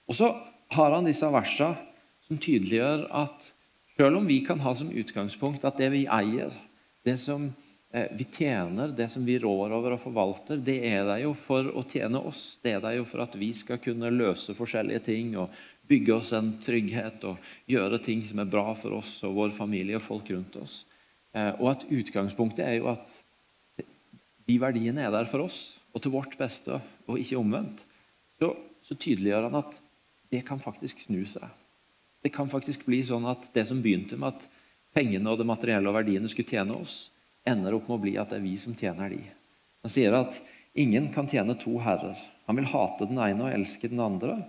[0.10, 0.30] Og så
[0.74, 1.78] har han disse versene
[2.26, 3.52] som tydeliggjør at
[3.98, 6.54] selv om vi kan ha som utgangspunkt at det vi eier,
[7.06, 7.46] det som
[7.94, 11.70] eh, vi tjener, det som vi rår over og forvalter, det er det jo for
[11.70, 12.58] å tjene oss.
[12.64, 15.54] Det er det jo for at vi skal kunne løse forskjellige ting og
[15.86, 20.00] bygge oss en trygghet og gjøre ting som er bra for oss og vår familie
[20.00, 20.82] og folk rundt oss.
[21.34, 23.10] Eh, og at utgangspunktet er jo at
[24.44, 27.84] de verdiene er der for oss og til vårt beste, og ikke omvendt.
[28.42, 28.50] Så,
[28.82, 29.78] så tydeliggjør han at
[30.34, 31.46] det kan faktisk snu seg.
[32.24, 34.48] Det kan faktisk bli sånn at det som begynte med at
[34.96, 37.12] pengene og det materielle og verdiene skulle tjene oss,
[37.46, 39.22] ender opp med å bli at det er vi som tjener de.
[39.84, 40.40] Han sier at
[40.80, 42.18] ingen kan tjene to herrer.
[42.48, 44.40] Han vil hate den ene og elske den andre,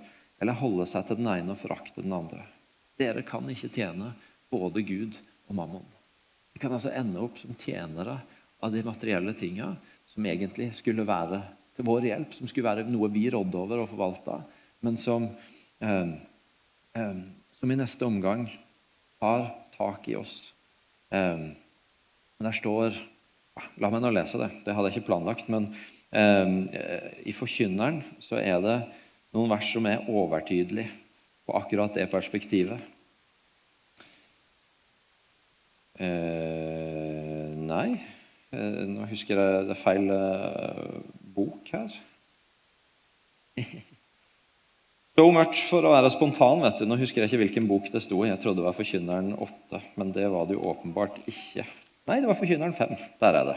[0.40, 2.46] eller holde seg til den ene og forakte den andre.
[3.00, 4.14] Dere kan ikke tjene
[4.54, 5.18] både Gud
[5.50, 5.93] og mammon.
[6.54, 8.20] Vi kan altså ende opp som tjenere
[8.62, 9.74] av de materielle tinga
[10.08, 11.42] som egentlig skulle være
[11.74, 14.38] til vår hjelp, som skulle være noe vi rådde over og forvalta,
[14.86, 15.26] men som
[15.82, 16.12] eh,
[16.94, 17.24] eh,
[17.64, 18.44] som i neste omgang
[19.24, 20.52] har tak i oss.
[21.08, 21.54] Um,
[22.44, 22.96] der står
[23.78, 24.48] La meg nå lese det.
[24.66, 25.46] Det hadde jeg ikke planlagt.
[25.46, 25.68] Men
[26.10, 26.56] um,
[27.22, 28.74] i Forkynneren så er det
[29.32, 30.90] noen vers som er overtydelige
[31.46, 32.82] på akkurat det perspektivet.
[35.94, 37.88] Uh, nei,
[38.50, 41.02] uh, nå husker jeg det er feil uh,
[41.36, 41.98] bok her.
[45.14, 46.58] So much for å være spontan.
[46.64, 46.88] vet du.
[46.90, 48.32] Nå husker jeg ikke hvilken bok det sto i.
[48.32, 51.62] Jeg trodde det var Forkynneren 8, men det var det jo åpenbart ikke.
[52.10, 52.96] Nei, det var Forkynneren 5.
[53.20, 53.54] Der er det.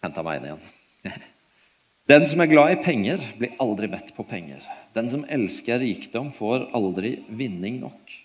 [0.00, 0.64] Henta meg inn igjen.
[2.10, 4.64] Den som er glad i penger, blir aldri mett på penger.
[4.96, 8.16] Den som elsker rikdom, får aldri vinning nok.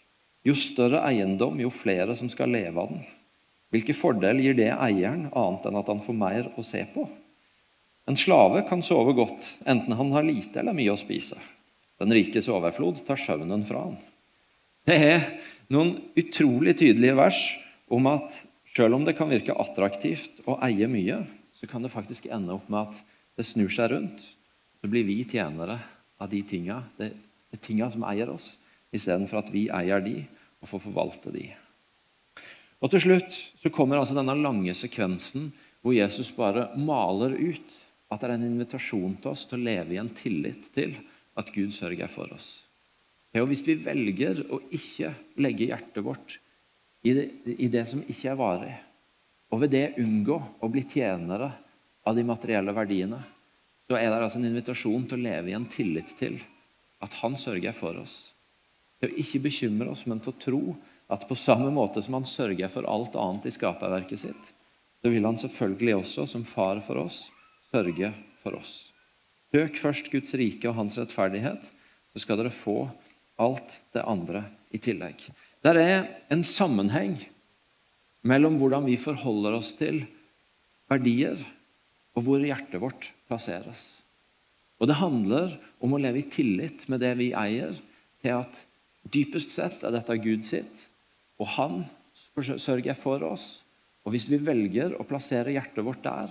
[0.45, 3.03] Jo større eiendom, jo flere som skal leve av den.
[3.73, 7.07] Hvilke fordel gir det eieren, annet enn at han får mer å se på?
[8.05, 11.39] En slave kan sove godt, enten han har lite eller mye å spise.
[11.97, 13.97] Den rikes overflod tar søvnen fra han.
[14.85, 15.23] Det er
[15.73, 17.41] noen utrolig tydelige vers
[17.89, 18.35] om at
[18.75, 21.23] selv om det kan virke attraktivt å eie mye,
[21.55, 23.01] så kan det faktisk ende opp med at
[23.39, 24.21] det snur seg rundt.
[24.77, 25.79] Så blir vi tjenere
[26.21, 27.09] av de tinga, de,
[27.49, 28.53] de tinga som eier oss,
[28.95, 30.17] istedenfor at vi eier de
[30.61, 31.49] og får forvalte de.
[32.83, 35.51] Og Til slutt så kommer altså denne lange sekvensen
[35.85, 37.75] hvor Jesus bare maler ut
[38.11, 40.95] at det er en invitasjon til oss til å leve i en tillit til
[41.37, 42.65] at Gud sørger for oss.
[43.35, 45.11] Og Hvis vi velger å ikke
[45.43, 46.37] legge hjertet vårt
[47.05, 48.75] i det, i det som ikke er varig,
[49.51, 51.51] og ved det unngå å bli tjenere
[52.05, 53.19] av de materielle verdiene,
[53.85, 56.39] så er det altså en invitasjon til å leve i en tillit til
[57.03, 58.34] at Han sørger for oss.
[59.01, 60.61] Til å ikke bekymre oss, men til å tro
[61.11, 64.51] at på samme måte som Han sørger for alt annet i skaperverket sitt,
[65.01, 67.27] så vil Han selvfølgelig også, som far for oss,
[67.71, 68.75] sørge for oss.
[69.53, 71.69] Søk først Guds rike og Hans rettferdighet,
[72.11, 72.85] så skal dere få
[73.41, 75.27] alt det andre i tillegg.
[75.63, 75.97] Der er
[76.31, 77.17] en sammenheng
[78.25, 80.03] mellom hvordan vi forholder oss til
[80.91, 81.37] verdier,
[82.15, 83.99] og hvor hjertet vårt plasseres.
[84.79, 87.75] Og Det handler om å leve i tillit med det vi eier,
[88.23, 88.61] til at
[89.11, 90.87] dypest sett er dette Gud sitt,
[91.39, 91.83] og han
[92.15, 93.63] sørger for oss.
[94.05, 96.29] Og Hvis vi velger å plassere hjertet vårt der,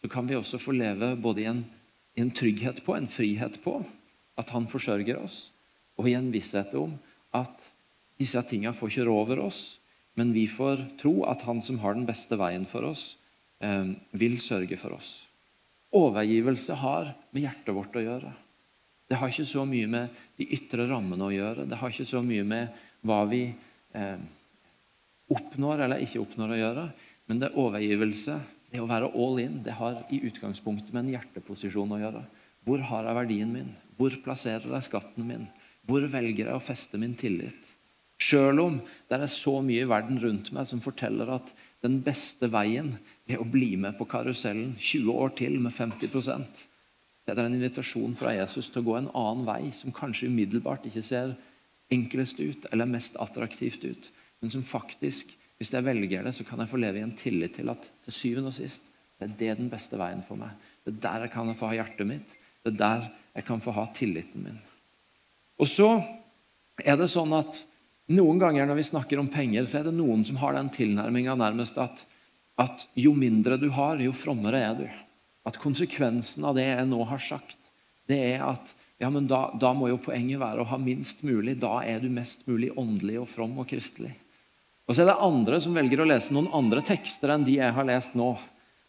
[0.00, 1.64] så kan vi også få leve både i en,
[2.16, 3.80] i en trygghet på, en frihet på,
[4.36, 5.50] at han forsørger oss,
[5.96, 6.98] og i en visshet om
[7.36, 7.70] at
[8.20, 9.78] disse tingene får rå over oss,
[10.16, 13.16] men vi får tro at han som har den beste veien for oss,
[13.60, 15.26] eh, vil sørge for oss.
[15.96, 18.32] Overgivelse har med hjertet vårt å gjøre.
[19.06, 21.66] Det har ikke så mye med de ytre rammene å gjøre.
[21.70, 23.44] Det har ikke så mye med hva vi
[23.94, 24.24] eh,
[25.30, 26.86] oppnår eller ikke oppnår å gjøre.
[27.30, 28.40] Men det er overgivelse,
[28.72, 32.24] det å være all in, det har i utgangspunktet med en hjerteposisjon å gjøre.
[32.66, 33.72] Hvor har jeg verdien min?
[33.96, 35.46] Hvor plasserer jeg skatten min?
[35.86, 37.74] Hvor velger jeg å feste min tillit?
[38.18, 38.78] Sjøl om
[39.10, 41.52] det er så mye i verden rundt meg som forteller at
[41.84, 42.94] den beste veien
[43.28, 46.10] er å bli med på karusellen 20 år til med 50
[47.26, 50.86] Det er en invitasjon fra Jesus til å gå en annen vei, som kanskje umiddelbart
[50.86, 51.34] ikke ser
[51.92, 54.10] enklest ut eller mest attraktivt ut,
[54.42, 57.56] men som faktisk, hvis jeg velger det, så kan jeg få leve i en tillit
[57.58, 58.84] til at til syvende og sist
[59.16, 60.52] det er det den beste veien for meg.
[60.84, 62.34] Det er der jeg kan få ha hjertet mitt.
[62.62, 63.06] Det er der
[63.38, 64.58] jeg kan få ha tilliten min.
[65.56, 65.88] Og så
[66.84, 67.62] er det sånn at
[68.12, 71.34] noen ganger når vi snakker om penger, så er det noen som har den tilnærminga
[71.40, 72.04] nærmest at,
[72.60, 74.84] at, jo mindre du har, jo frommere er du.
[75.46, 77.58] At konsekvensen av det jeg nå har sagt,
[78.10, 81.58] det er at ja, men da, da må jo poenget være å ha minst mulig.
[81.60, 84.14] Da er du mest mulig åndelig og from og kristelig.
[84.86, 87.74] Og så er det andre som velger å lese noen andre tekster enn de jeg
[87.76, 88.30] har lest nå.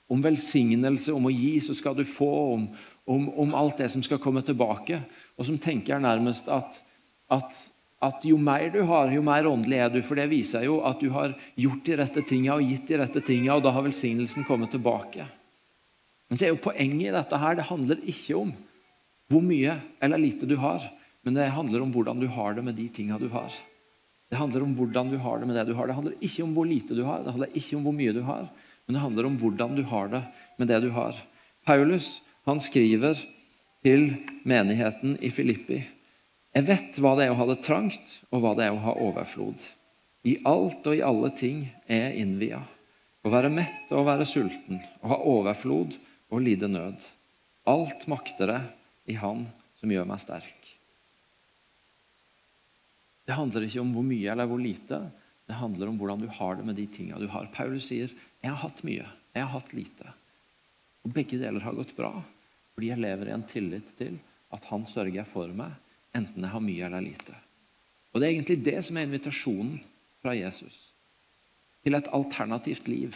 [0.07, 2.67] Om velsignelse, om å gi, så skal du få, om,
[3.11, 5.01] om, om alt det som skal komme tilbake.
[5.35, 6.79] Og som tenker nærmest at,
[7.27, 7.65] at
[7.97, 10.01] at jo mer du har, jo mer åndelig er du.
[10.05, 13.23] For det viser jo at du har gjort de rette tinga og gitt de rette
[13.25, 15.25] tinga, og da har velsignelsen kommet tilbake.
[16.27, 18.53] Men så er jo poenget i dette her, det handler ikke om
[19.31, 20.83] hvor mye eller lite du har,
[21.23, 23.51] men det handler om hvordan du har det med de tinga du har.
[24.31, 25.87] Det handler om hvordan du har det med det du har.
[25.87, 28.21] Det handler ikke om hvor lite du har, det handler ikke om hvor mye du
[28.27, 28.47] har,
[28.87, 30.23] men det handler om hvordan du har det
[30.59, 31.19] med det du har.
[31.67, 33.19] Paulus han skriver
[33.83, 34.09] til
[34.47, 35.83] menigheten i Filippi
[36.57, 38.95] jeg vet hva det er å ha det trangt, og hva det er å ha
[38.97, 39.61] overflod.
[40.25, 42.63] I alt og i alle ting er jeg innvia.
[43.21, 45.99] Å være mett og å være sulten, å ha overflod
[46.31, 47.05] og lide nød.
[47.67, 49.45] Alt makter jeg i Han
[49.77, 50.73] som gjør meg sterk.
[53.27, 55.01] Det handler ikke om hvor mye eller hvor lite.
[55.47, 57.49] Det handler om hvordan du har det med de tinga du har.
[57.51, 60.13] Paulus sier jeg har hatt mye, jeg har hatt lite.
[61.03, 62.13] Og Begge deler har gått bra,
[62.75, 64.17] fordi jeg lever i en tillit til
[64.53, 65.75] at Han sørger for meg
[66.15, 67.35] enten jeg har mye eller lite.
[68.13, 69.79] Og Det er egentlig det som er invitasjonen
[70.23, 70.77] fra Jesus
[71.83, 73.15] til et alternativt liv.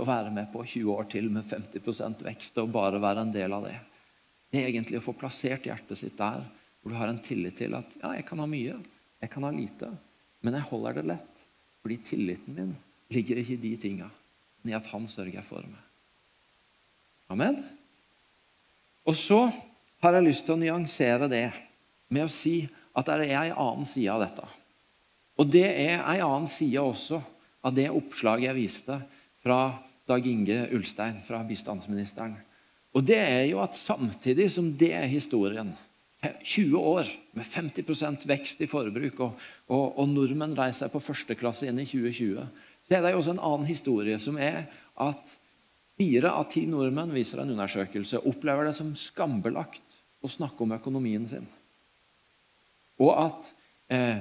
[0.00, 3.52] Å være med på 20 år til med 50% vekst og bare være en del
[3.52, 3.76] av det.
[4.50, 6.42] Det er egentlig å få plassert hjertet sitt der
[6.80, 8.78] hvor du har en tillit til at ja, jeg kan ha mye,
[9.20, 9.90] jeg kan ha lite,
[10.40, 11.42] men jeg holder det lett.
[11.84, 12.70] Fordi tilliten min
[13.12, 14.08] ligger ikke i de tinga,
[14.62, 15.82] men i at Han sørger for meg.
[17.30, 17.60] Amen.
[19.06, 19.42] Og så
[20.00, 21.46] har jeg lyst til å nyansere det
[22.10, 22.64] med å si
[22.96, 24.48] at det er ei annen side av dette.
[25.40, 27.20] Og det er ei annen side også
[27.64, 28.96] av det oppslaget jeg viste
[29.44, 29.60] fra
[30.10, 32.34] Dag Inge Ulstein, fra bistandsministeren.
[32.90, 35.70] Og det er jo at samtidig som det er historien,
[36.20, 41.80] 20 år med 50% vekst i forbruk, og, og, og nordmenn reiser på førsteklasse inn
[41.80, 42.42] i 2020,
[42.84, 44.66] så er det jo også en annen historie, som er
[45.00, 45.32] at
[46.00, 51.24] fire av ti nordmenn viser en undersøkelse, opplever det som skambelagt å snakke om økonomien
[51.30, 51.46] sin.
[53.00, 53.52] Og at
[53.88, 54.20] eh,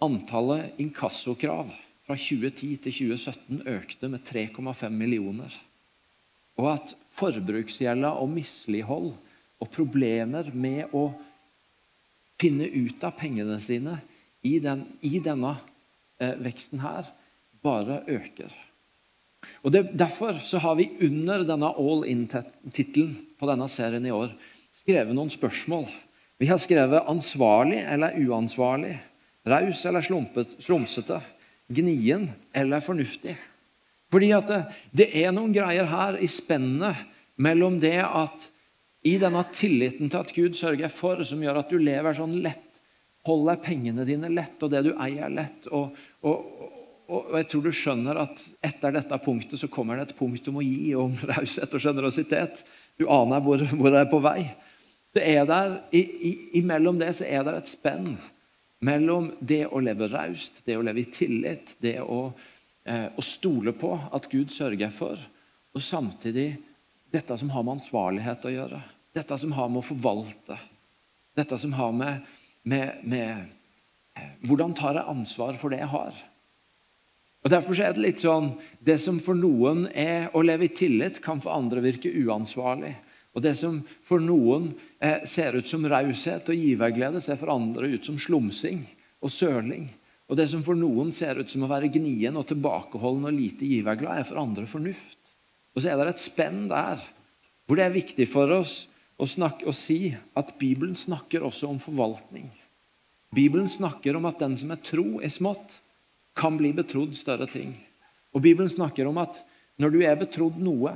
[0.00, 1.74] antallet inkassokrav
[2.06, 5.52] fra 2010 til 2017 økte med 3,5 millioner.
[6.60, 9.12] Og at forbruksgjelda og mislighold
[9.62, 11.10] og problemer med å
[12.42, 14.00] finne ut av pengene sine
[14.42, 15.54] i, den, i denne
[16.18, 17.12] eh, veksten her
[17.62, 18.50] bare øker.
[19.62, 24.34] Og det, Derfor så har vi under denne all in-tittelen på denne serien i år
[24.82, 25.86] skrevet noen spørsmål
[26.42, 28.98] vi har skrevet 'ansvarlig' eller 'uansvarlig',
[29.46, 31.20] 'raus' eller slumpet, 'slumsete',
[31.72, 33.36] 'gnien' eller 'fornuftig'.
[34.12, 34.60] Fordi at det,
[34.92, 37.08] det er noen greier her i spennet
[37.40, 38.50] mellom det at
[39.02, 42.68] i denne tilliten til at Gud sørger for, som gjør at du lever sånn lett,
[43.26, 45.66] holder pengene dine lett, og det du eier, lett.
[45.74, 45.96] Og,
[46.28, 46.68] og,
[47.08, 50.60] og, jeg tror du skjønner at etter dette punktet så kommer det et punkt om
[50.60, 52.62] å gi, om raushet og sjenerøsitet.
[53.00, 54.44] Du aner hvor, hvor det er på vei.
[55.12, 56.32] Det er der, i, i,
[56.62, 58.14] Imellom det så er det et spenn
[58.82, 62.32] mellom det å leve raust, det å leve i tillit, det å,
[62.84, 65.18] eh, å stole på at Gud sørger for,
[65.72, 66.56] og samtidig
[67.12, 68.82] dette som har med ansvarlighet å gjøre.
[69.12, 70.58] Dette som har med å forvalte.
[71.36, 72.28] Dette som har med,
[72.64, 73.44] med, med
[74.16, 76.16] eh, Hvordan tar jeg ansvar for det jeg har?
[77.42, 81.20] Og Derfor er det litt sånn Det som for noen er å leve i tillit,
[81.22, 82.94] kan for andre virke uansvarlig.
[83.32, 84.72] Og Det som for noen
[85.26, 88.84] ser ut som raushet og giverglede, ser for andre ut som slumsing
[89.22, 89.88] og søling.
[90.30, 93.66] Og Det som for noen ser ut som å være gnien og tilbakeholden og lite
[93.68, 95.18] giverglad, er for andre fornuft.
[95.74, 97.02] Og så er det et spenn der
[97.66, 98.86] hvor det er viktig for oss
[99.18, 102.50] å, snakke, å si at Bibelen snakker også om forvaltning.
[103.32, 105.78] Bibelen snakker om at den som er tro i smått,
[106.36, 107.74] kan bli betrodd større ting.
[108.32, 109.42] Og Bibelen snakker om at
[109.80, 110.94] når du er betrodd noe,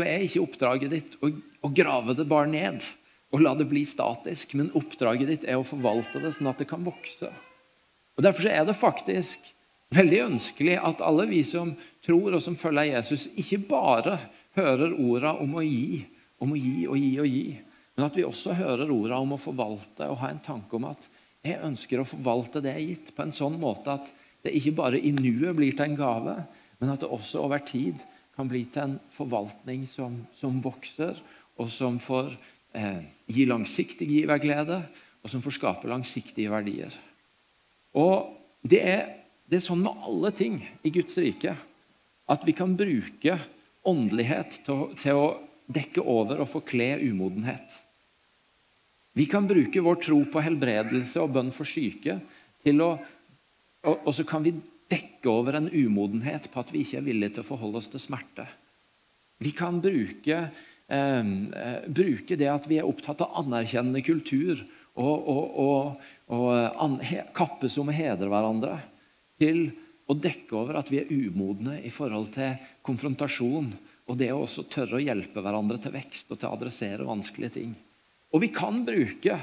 [0.00, 2.84] så er ikke oppdraget ditt å, å grave det bare ned
[3.30, 6.66] og la det bli statisk, men oppdraget ditt er å forvalte det sånn at det
[6.70, 7.28] kan vokse.
[8.18, 9.44] Og Derfor er det faktisk
[9.94, 14.16] veldig ønskelig at alle vi som tror og som følger Jesus, ikke bare
[14.58, 16.02] hører orda om å gi,
[16.42, 17.46] om å gi og gi og gi,
[17.94, 21.06] men at vi også hører orda om å forvalte og ha en tanke om at
[21.46, 24.10] jeg ønsker å forvalte det jeg er gitt, på en sånn måte at
[24.42, 26.36] det ikke bare i nuet blir til en gave,
[26.80, 28.00] men at det også over tid
[28.40, 31.18] kan bli til en forvaltning som, som vokser,
[31.60, 32.32] og som får
[32.72, 34.80] eh, gi langsiktig giverglede,
[35.20, 36.94] og som får skape langsiktige verdier.
[38.00, 38.32] Og
[38.64, 39.02] det er,
[39.44, 41.52] det er sånn med alle ting i Guds rike
[42.30, 43.36] at vi kan bruke
[43.84, 45.28] åndelighet til, til å
[45.70, 47.76] dekke over og forkle umodenhet.
[49.18, 52.20] Vi kan bruke vår tro på helbredelse og bønn for syke
[52.64, 52.94] til å
[53.80, 54.52] og, og så kan vi
[54.90, 58.02] dekke over en umodenhet på at vi ikke er villige til å forholde oss til
[58.02, 58.46] smerte.
[59.40, 60.40] Vi kan bruke,
[60.88, 61.20] eh,
[61.62, 66.48] eh bruke det at vi er opptatt av anerkjennende kultur og, og, og, og
[66.82, 68.80] an, he, kappes om å hedre hverandre,
[69.40, 69.70] til
[70.10, 73.70] å dekke over at vi er umodne i forhold til konfrontasjon
[74.10, 77.56] og det å også tørre å hjelpe hverandre til vekst og til å adressere vanskelige
[77.60, 77.74] ting.
[78.34, 79.38] Og vi kan bruke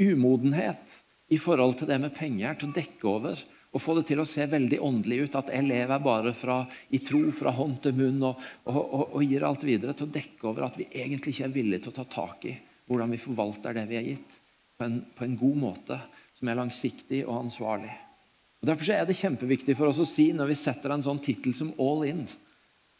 [0.00, 4.20] umodenhet i forhold til det med penger til å dekke over og få det til
[4.22, 5.38] å se veldig åndelig ut.
[5.38, 9.22] At jeg lever bare fra, i tro fra hånd til munn og, og, og, og,
[9.22, 11.98] gir alt videre til å dekke over at vi egentlig ikke er villige til å
[12.00, 12.56] ta tak i
[12.90, 14.38] hvordan vi forvalter det vi er gitt,
[14.74, 15.98] på en, på en god måte
[16.34, 17.92] som er langsiktig og ansvarlig.
[18.60, 21.54] Og Derfor er det kjempeviktig for oss å si når vi setter en sånn tittel
[21.54, 22.24] som All In,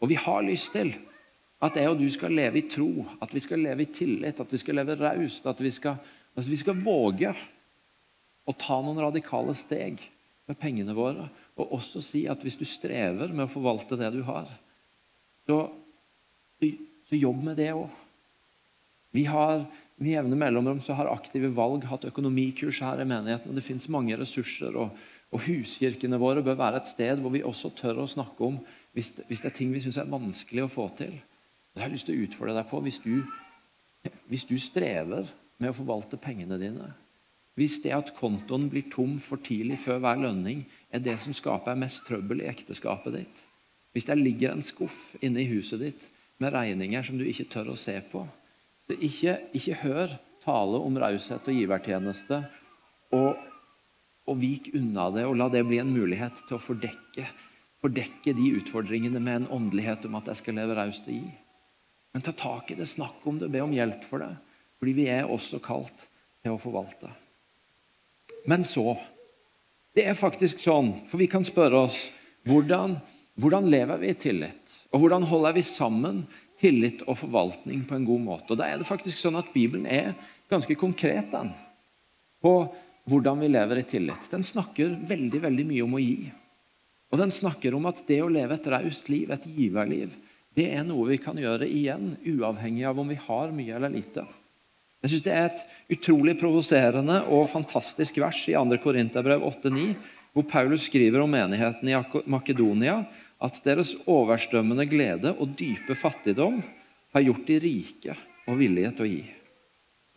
[0.01, 0.95] og vi har lyst til
[1.61, 4.55] at jeg og du skal leve i tro, at vi skal leve i tillit, at
[4.55, 7.35] vi skal leve raust, at at vi skal våge
[8.47, 9.99] å ta noen radikale steg
[10.51, 11.29] med pengene våre.
[11.57, 14.51] Og også si at hvis du strever med å forvalte det du har,
[15.49, 15.63] så,
[17.09, 17.89] så jobb med det òg.
[19.15, 19.65] Vi har
[20.01, 23.51] med jevne mellomrom så har Aktive Valg hatt økonomikurs her i menigheten.
[23.51, 24.73] og Det fins mange ressurser.
[24.73, 24.95] Og,
[25.29, 28.57] og, huskirkene våre bør være et sted hvor vi også tør å snakke om
[28.97, 31.13] hvis det, hvis det er ting vi syns er vanskelig å få til.
[31.13, 32.81] Det har jeg lyst til å utfordre deg på.
[32.87, 33.13] Hvis du,
[34.33, 35.29] hvis du strever
[35.61, 36.89] med å forvalte pengene dine,
[37.61, 41.77] hvis det at kontoen blir tom for tidlig før hver lønning, er det som skaper
[41.77, 43.43] mest trøbbel i ekteskapet ditt,
[43.93, 46.07] hvis det ligger en skuff inne i huset ditt
[46.41, 48.25] med regninger som du ikke tør å se på,
[48.97, 52.41] ikke, ikke hør tale om raushet og givertjeneste,
[53.13, 53.37] og,
[54.25, 57.27] og vik unna det, og la det bli en mulighet til å fordekke,
[57.85, 61.29] fordekke de utfordringene med en åndelighet om at jeg skal leve raust og gi.
[62.15, 64.33] Men ta tak i det, snakk om det, be om hjelp for det.
[64.81, 66.09] Fordi vi er også kalt
[66.41, 67.13] til å forvalte.
[68.49, 68.99] Men så
[69.91, 71.97] Det er faktisk sånn, for vi kan spørre oss
[72.47, 72.93] hvordan,
[73.35, 74.77] hvordan lever vi i tillit?
[74.95, 76.21] Og hvordan holder vi sammen
[76.63, 78.53] tillit og forvaltning på en god måte?
[78.53, 80.15] Og Da er det faktisk sånn at Bibelen er
[80.51, 81.51] ganske konkret den,
[82.39, 82.55] på
[83.11, 84.31] hvordan vi lever i tillit.
[84.31, 86.31] Den snakker veldig, veldig mye om å gi.
[87.11, 90.15] Og den snakker om at det å leve et raust liv, et giverliv,
[90.55, 94.25] det er noe vi kan gjøre igjen, uavhengig av om vi har mye eller lite.
[95.01, 98.77] Jeg synes Det er et utrolig provoserende og fantastisk vers i 2.
[98.83, 99.95] Korinterbrev 8,9,
[100.33, 101.97] hvor Paulus skriver om menigheten i
[102.31, 103.01] Makedonia
[103.41, 106.61] at deres overstrømmende glede og dype fattigdom
[107.15, 109.23] har gjort de rike og villige til å gi.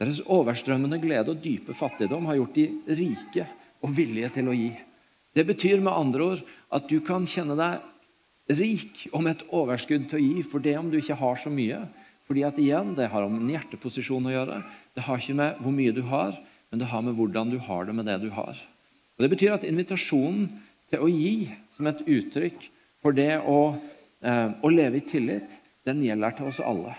[0.03, 2.67] Deres overstrømmende glede og dype fattigdom har gjort de
[2.99, 3.47] rike
[3.83, 4.71] og villige til å gi.
[5.33, 6.43] Det betyr med andre ord
[6.75, 10.75] at du kan kjenne deg rik og med et overskudd til å gi for det
[10.77, 11.79] om du ikke har så mye.
[12.27, 14.63] Fordi at igjen, Det har om en hjerteposisjon å gjøre.
[14.95, 16.37] Det har ikke med hvor mye du har,
[16.71, 18.55] men det har med hvordan du har det med det du har.
[19.17, 20.49] Og Det betyr at invitasjonen
[20.89, 22.69] til å gi som et uttrykk
[23.01, 23.75] for det å,
[24.21, 25.49] eh, å leve i tillit,
[25.85, 26.95] den gjelder til oss alle.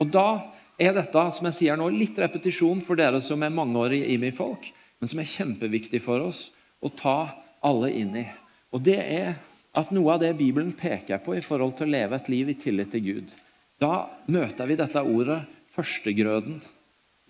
[0.00, 4.08] Og Da er dette som jeg sier nå, litt repetisjon for dere som er mangeårige
[4.14, 6.50] IMI-folk, men som er kjempeviktig for oss
[6.82, 8.26] å ta alle inn i.
[8.72, 9.36] Og Det er
[9.74, 12.54] at noe av det Bibelen peker på i forhold til å leve et liv i
[12.58, 13.34] tillit til Gud,
[13.80, 15.40] da møter vi dette ordet
[15.74, 16.60] førstegrøden,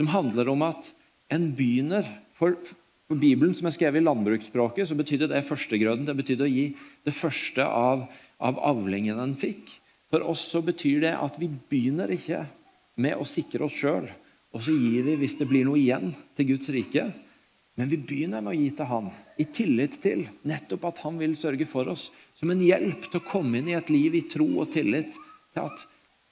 [0.01, 0.91] som handler om at
[1.31, 2.57] en begynner for,
[3.07, 6.09] for Bibelen, som er skrevet i landbruksspråket, så betydde det førstegrøden.
[6.09, 6.67] Det betydde å gi
[7.07, 8.07] det første av,
[8.43, 9.71] av avlingen en fikk.
[10.11, 12.43] For oss så betyr det at vi begynner ikke
[13.01, 14.09] med å sikre oss sjøl,
[14.51, 17.07] og så gir vi hvis det blir noe igjen, til Guds rike.
[17.79, 21.37] Men vi begynner med å gi til Han, i tillit til nettopp at Han vil
[21.39, 22.09] sørge for oss.
[22.35, 25.63] Som en hjelp til å komme inn i et liv i tro og tillit til
[25.63, 25.87] at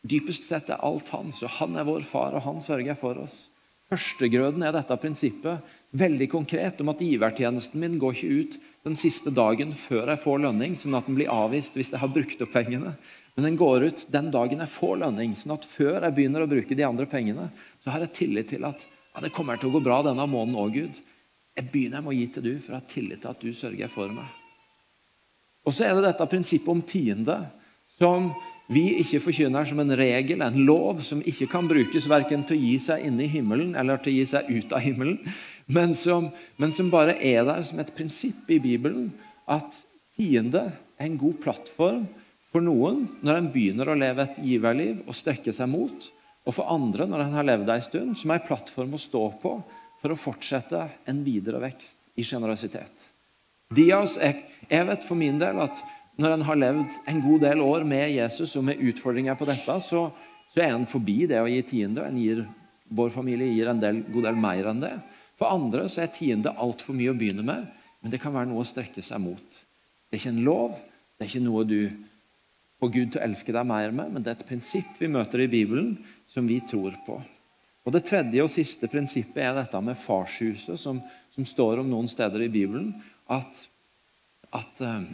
[0.09, 3.47] dypest sett er alt Hans, og Han er vår far, og Han sørger for oss.
[3.89, 9.33] Førstegrøden er dette prinsippet veldig konkret om at givertjenesten min går ikke ut den siste
[9.33, 12.53] dagen før jeg får lønning, sånn at den blir avvist hvis jeg har brukt opp
[12.53, 12.93] pengene.
[13.37, 16.51] Men den går ut den dagen jeg får lønning, sånn at før jeg begynner å
[16.51, 17.49] bruke de andre pengene,
[17.81, 20.61] så har jeg tillit til at ja, det kommer til å gå bra denne måneden
[20.61, 21.01] òg, Gud.
[21.57, 23.91] Jeg begynner med å gi til du, for jeg har tillit til at du sørger
[23.91, 24.29] for meg.
[25.65, 27.39] Og så er det dette prinsippet om tiende,
[27.97, 28.29] som
[28.69, 32.67] vi ikke forkynner som en regel, en lov, som ikke kan brukes verken til å
[32.67, 35.17] gi seg inn i himmelen eller til å gi seg ut av himmelen,
[35.73, 36.29] men som,
[36.61, 39.11] men som bare er der som et prinsipp i Bibelen.
[39.49, 39.73] At
[40.19, 40.67] tiende
[40.99, 42.05] er en god plattform
[42.53, 46.09] for noen når en begynner å leve et giverliv og strekke seg mot,
[46.45, 49.55] og for andre når en har levd ei stund, som en plattform å stå på
[50.03, 53.09] for å fortsette en videre vekst i sjenerøsitet.
[53.77, 55.81] Jeg vet for min del at
[56.19, 59.77] når en har levd en god del år med Jesus og med utfordringer på dette,
[59.87, 60.09] så,
[60.51, 62.07] så er en forbi det å gi tiende.
[62.09, 62.43] En gir,
[62.91, 64.95] vår familie gir en del, god del mer enn det.
[65.39, 67.69] For andre så er tiende altfor mye å begynne med,
[68.03, 69.63] men det kan være noe å strekke seg mot.
[70.09, 70.75] Det er ikke en lov,
[71.15, 71.81] det er ikke noe du
[72.79, 75.45] får Gud til å elske deg mer med, men det er et prinsipp vi møter
[75.45, 75.97] i Bibelen,
[76.31, 77.21] som vi tror på.
[77.87, 80.99] Og Det tredje og siste prinsippet er dette med farshuset, som,
[81.33, 82.91] som står om noen steder i Bibelen.
[83.31, 83.63] At,
[84.53, 85.07] at eh,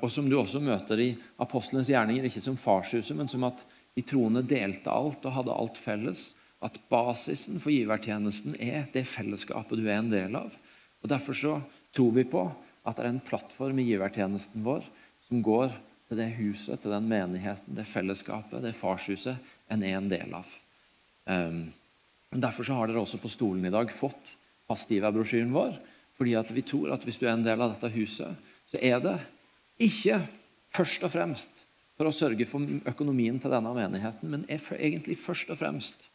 [0.00, 1.10] og som du også møter i
[1.42, 3.64] apostlenes gjerninger, ikke som farshuset, men som at
[3.94, 6.32] de troende delte alt og hadde alt felles.
[6.64, 10.54] At basisen for givertjenesten er det fellesskapet du er en del av.
[11.04, 11.58] Og Derfor så
[11.94, 12.46] tror vi på
[12.84, 14.86] at det er en plattform i givertjenesten vår
[15.28, 15.72] som går
[16.08, 19.40] til det huset, til den menigheten, det fellesskapet, det farshuset
[19.72, 20.48] en er en del av.
[21.24, 21.72] Um,
[22.32, 24.34] derfor så har dere også på stolen i dag fått
[24.68, 25.76] Pastiva-brosjyren vår.
[26.16, 28.36] fordi at vi tror at hvis du er en del av dette huset,
[28.70, 29.16] så er det
[29.84, 30.18] ikke
[30.74, 31.64] først og fremst
[31.94, 36.08] for å sørge for økonomien til denne menigheten, men egentlig først og fremst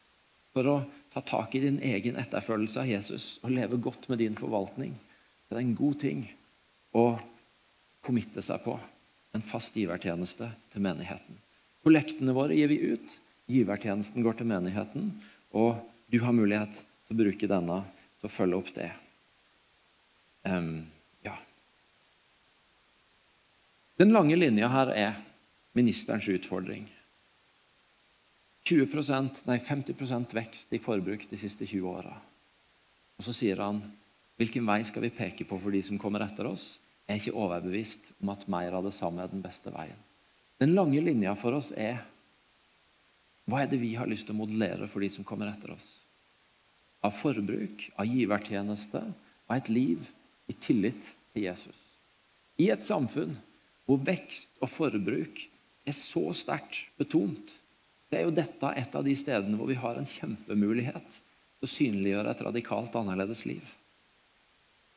[0.55, 0.77] for å
[1.13, 4.95] ta tak i din egen etterfølgelse av Jesus og leve godt med din forvaltning.
[5.47, 6.25] Det er en god ting
[6.97, 7.05] å
[8.05, 8.75] committe seg på
[9.35, 11.37] en fast givertjeneste til menigheten.
[11.85, 13.15] Kollektene våre gir vi ut.
[13.49, 15.11] Givertjenesten går til menigheten.
[15.57, 15.79] Og
[16.11, 17.81] du har mulighet til å bruke denne
[18.19, 18.89] til å følge opp det.
[20.45, 20.87] Um,
[23.99, 25.15] Den lange linja her er
[25.75, 26.85] ministerens utfordring.
[28.63, 32.13] 20% nei 50% vekst i forbruk de siste 20 åra.
[33.19, 33.81] Og så sier han
[34.39, 36.77] hvilken vei skal vi peke på for de som kommer etter oss?
[37.09, 39.99] Jeg er ikke overbevist om at mer av det samme er den beste veien.
[40.63, 41.99] Den lange linja for oss er
[43.49, 45.89] hva er det vi har lyst til å modellere for de som kommer etter oss?
[47.03, 49.03] Av forbruk, av givertjeneste,
[49.49, 50.07] av et liv
[50.47, 51.79] i tillit til Jesus.
[52.61, 53.35] I et samfunn
[53.89, 55.41] hvor vekst og forbruk
[55.89, 57.55] er så sterkt betont.
[58.09, 61.15] Det er jo dette et av de stedene hvor vi har en kjempemulighet
[61.57, 63.63] til å synliggjøre et radikalt annerledes liv.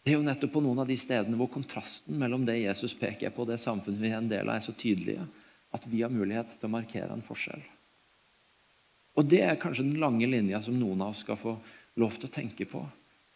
[0.02, 3.32] Det er jo nettopp på noen av de stedene hvor kontrasten mellom det Jesus peker
[3.32, 5.24] på, og det samfunnet vi er en del av, er så tydelige
[5.72, 7.62] at vi har mulighet til å markere en forskjell.
[9.16, 11.54] Og Det er kanskje den lange linja som noen av oss skal få
[12.00, 12.82] lov til å tenke på.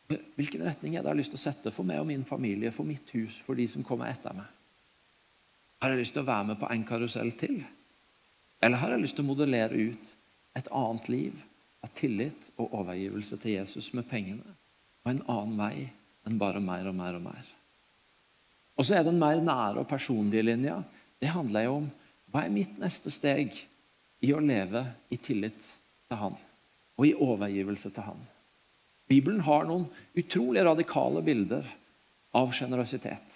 [0.09, 3.09] Hvilken retning jeg har lyst til å sette for meg og min familie, for mitt
[3.17, 4.56] hus, for de som kommer etter meg?
[5.83, 7.59] Har jeg lyst til å være med på en karusell til?
[8.65, 10.15] Eller har jeg lyst til å modellere ut
[10.57, 11.43] et annet liv
[11.85, 14.57] av tillit og overgivelse til Jesus med pengene?
[15.05, 15.87] Og en annen vei
[16.27, 17.53] enn bare mer og mer og mer.
[18.77, 20.81] Og så er den mer nære og personlige linja.
[21.21, 21.91] Det handler jo om
[22.33, 23.55] hva er mitt neste steg
[24.25, 25.61] i å leve i tillit
[26.09, 26.37] til Han
[26.97, 28.21] og i overgivelse til Han.
[29.07, 29.87] Bibelen har noen
[30.19, 31.67] utrolig radikale bilder
[32.37, 33.36] av sjenerøsitet.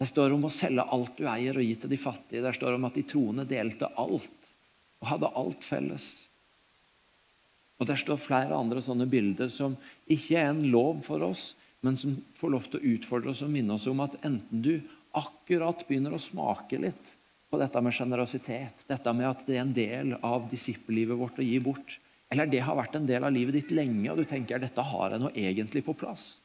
[0.00, 2.40] Det står om å selge alt du eier og gi til de fattige.
[2.40, 4.50] Det står om at de troende delte alt
[5.00, 6.06] og hadde alt felles.
[7.80, 9.76] Og Der står flere andre sånne bilder som
[10.08, 13.52] ikke er en lov for oss, men som får lov til å utfordre oss og
[13.52, 14.74] minne oss om at enten du
[15.16, 17.14] akkurat begynner å smake litt
[17.50, 21.46] på dette med sjenerøsitet, dette med at det er en del av disippellivet vårt å
[21.46, 21.96] gi bort,
[22.30, 25.16] eller det har vært en del av livet ditt lenge, og du tenker dette har
[25.16, 26.38] jeg nå egentlig på plass,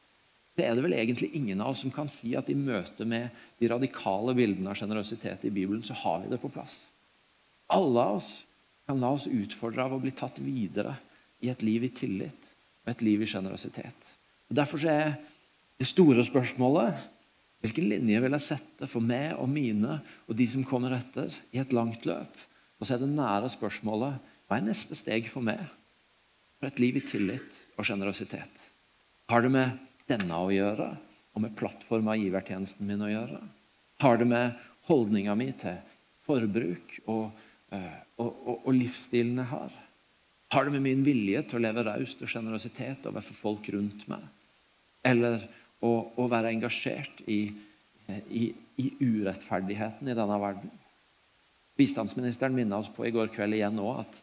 [0.56, 3.28] det er det vel egentlig ingen av oss som kan si at i møte med
[3.60, 6.86] de radikale bildene av sjenerøsitet i Bibelen, så har vi det på plass.
[7.72, 8.30] Alle av oss
[8.86, 10.94] kan la oss utfordre av å bli tatt videre
[11.44, 12.52] i et liv i tillit
[12.84, 14.12] og et liv i sjenerøsitet.
[14.48, 15.16] Derfor er
[15.76, 17.04] det store spørsmålet
[17.64, 19.98] hvilken linje vil jeg sette for meg og mine
[20.28, 22.44] og de som kommer etter, i et langt løp?
[22.78, 25.64] Og så er det nære spørsmålet hva er neste steg for meg
[26.56, 28.64] for et liv i tillit og sjenerøsitet?
[29.26, 29.74] Har det med
[30.10, 30.90] denne å gjøre,
[31.36, 33.40] og med plattforma i givertjenesten min å gjøre?
[34.02, 34.56] Har det med
[34.88, 35.78] holdninga mi til
[36.26, 37.30] forbruk og,
[37.74, 39.76] eh, og, og, og livsstilen jeg har?
[40.54, 44.22] Har det med min vilje til å leve raust og sjenerøsitet overfor folk rundt meg?
[45.06, 45.42] Eller
[45.82, 47.40] å, å være engasjert i,
[48.30, 48.44] i,
[48.78, 50.70] i, urettferdigheten i denne verden?
[51.76, 54.20] Bistandsministeren minnet oss på i går kveld igjen òg at,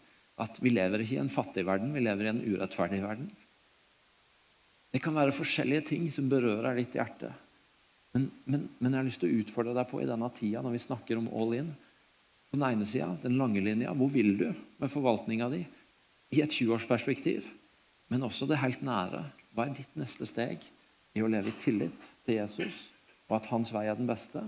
[0.47, 3.27] at vi lever ikke i en fattig verden, vi lever i en urettferdig verden.
[4.93, 7.31] Det kan være forskjellige ting som berører ditt hjerte.
[8.13, 10.75] Men, men, men, jeg har lyst til å utfordre deg på i denne tida når
[10.75, 11.71] vi snakker om all in.
[12.51, 13.95] På den ene sida, den lange linja.
[13.97, 15.63] Hvor vil du med forvaltninga di
[16.33, 17.47] i et 20-årsperspektiv?
[18.13, 19.23] Men også det helt nære.
[19.53, 20.61] Hva er ditt neste steg
[21.17, 22.87] i å leve i tillit til Jesus,
[23.29, 24.41] og at hans vei er den beste,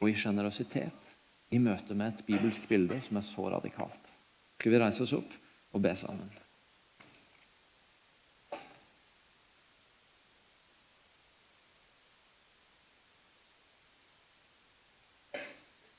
[0.00, 1.12] og i sjenerøsitet
[1.52, 4.08] i møte med et bibelsk bilde som er så radikalt?
[4.56, 5.36] Skal vi reise oss opp
[5.76, 6.41] og be sammen?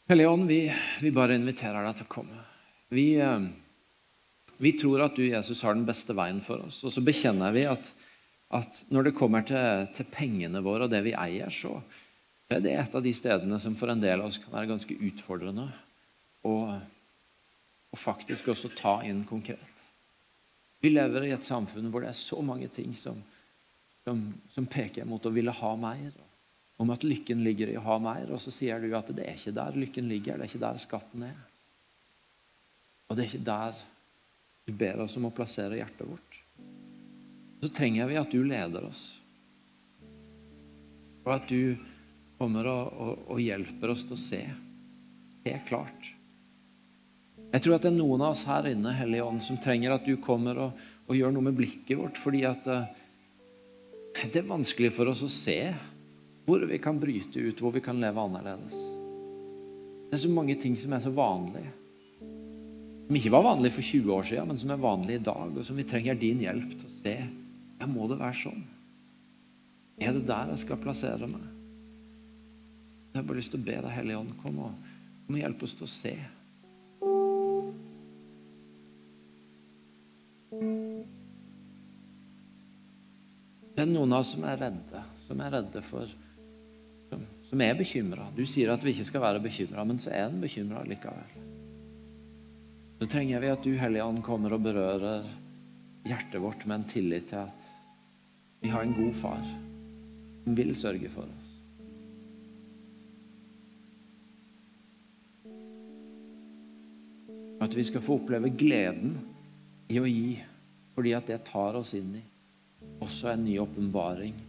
[0.08, 2.42] Hellige Ånd, vi, vi, bare inviterer deg til å komme.
[2.92, 3.46] Vi, eh,
[4.60, 6.82] vi, tror at du, Jesus, har den beste veien for oss.
[6.84, 7.94] Og så bekjenner vi at,
[8.52, 11.78] at når det kommer til, til, pengene våre og det vi eier, så
[12.52, 15.00] er det et av de stedene som for en del av oss kan være ganske
[15.08, 15.70] utfordrende.
[16.52, 16.76] Og,
[17.96, 19.88] og faktisk også ta inn konkret.
[20.84, 23.24] Vi lever i et samfunn hvor det er så mange ting som,
[24.04, 24.20] som,
[24.52, 26.12] som peker mot å ville ha mer
[26.82, 29.38] om at lykken ligger i å ha mer, og så sier du at det er
[29.38, 31.42] ikke der lykken ligger, det er ikke der skatten er.
[33.08, 33.84] Og det er ikke der
[34.64, 36.40] du ber oss om å plassere hjertet vårt.
[37.64, 39.04] Så trenger vi at du leder oss,
[41.24, 41.78] og at du
[42.40, 44.42] kommer og, og, og hjelper oss til å se
[45.46, 46.10] helt klart.
[47.54, 50.08] Jeg tror at det er noen av oss her inne Hellige Ånd, som trenger at
[50.08, 52.90] du kommer og, og gjør noe med blikket vårt, fordi at uh,
[54.24, 55.60] det er vanskelig for oss å se
[56.46, 58.76] hvor vi kan bryte ut, hvor vi kan leve annerledes.
[60.10, 61.72] Det er så mange ting som er så vanlige.
[63.08, 65.66] Som ikke var vanlig for 20 år siden, men som er vanlig i dag, og
[65.66, 67.16] som vi trenger din hjelp til å se.
[67.80, 68.64] Ja, må det være sånn?
[70.04, 71.44] Er det der jeg skal plassere meg?
[73.14, 74.94] Jeg har bare lyst til å be deg, Hellige Ånd, kom og,
[75.26, 76.16] kom og hjelpe oss til å se.
[83.74, 86.10] Det er noen av oss som er redde, som er redde for
[87.54, 88.32] som er bekymra.
[88.34, 91.36] Du sier at vi ikke skal være bekymra, men så er den bekymra likevel.
[92.98, 95.28] Så trenger vi at du, Hellige Ånd, kommer og berører
[96.08, 97.70] hjertet vårt med en tillit til at
[98.64, 101.54] vi har en god far som vil sørge for oss.
[107.62, 109.20] At vi skal få oppleve gleden
[109.94, 110.40] i å gi,
[110.98, 112.28] fordi at det tar oss inn i
[112.98, 114.42] også en ny åpenbaring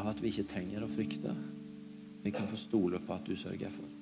[0.00, 1.36] av at vi ikke trenger å frykte.
[2.22, 3.98] Vi kan få stole på at du sørger for oss.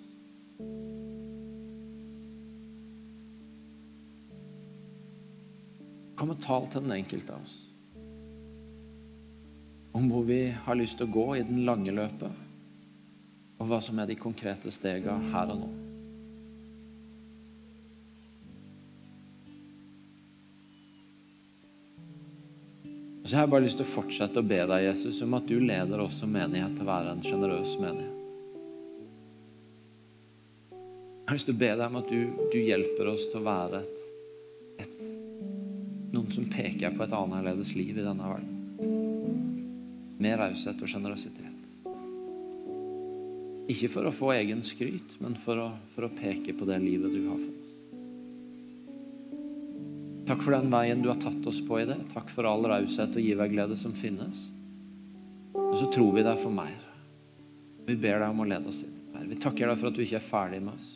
[6.20, 7.60] Kom og tal til den enkelte av oss
[9.92, 12.42] om hvor vi har lyst til å gå i den lange løpet,
[13.58, 15.70] og hva som er de konkrete stegene her og nå.
[23.30, 25.60] Så jeg har bare lyst til å fortsette å be deg, Jesus, om at du
[25.62, 28.16] leder oss som menighet til å være en sjenerøs menighet.
[30.72, 33.44] Jeg har lyst til å be deg om at du, du hjelper oss til å
[33.46, 34.02] være et,
[34.82, 34.98] et,
[36.10, 38.58] noen som peker på et annerledes liv i denne verden.
[40.18, 41.86] Med raushet og sjenerøsitet.
[43.70, 47.14] Ikke for å få egen skryt, men for å, for å peke på det livet
[47.14, 47.59] du har oss.
[50.30, 51.96] Takk for den veien du har tatt oss på i det.
[52.12, 54.44] Takk for all raushet og giverglede som finnes.
[55.58, 56.76] Og så tror vi deg for mer.
[57.88, 58.94] Vi ber deg om å lede oss inn.
[59.10, 60.86] Herre, vi takker deg for at du ikke er ferdig med oss.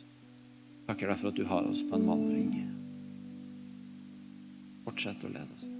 [0.87, 2.49] Takker deg for at du har oss på en vandring.
[4.87, 5.74] Fortsett å lede oss.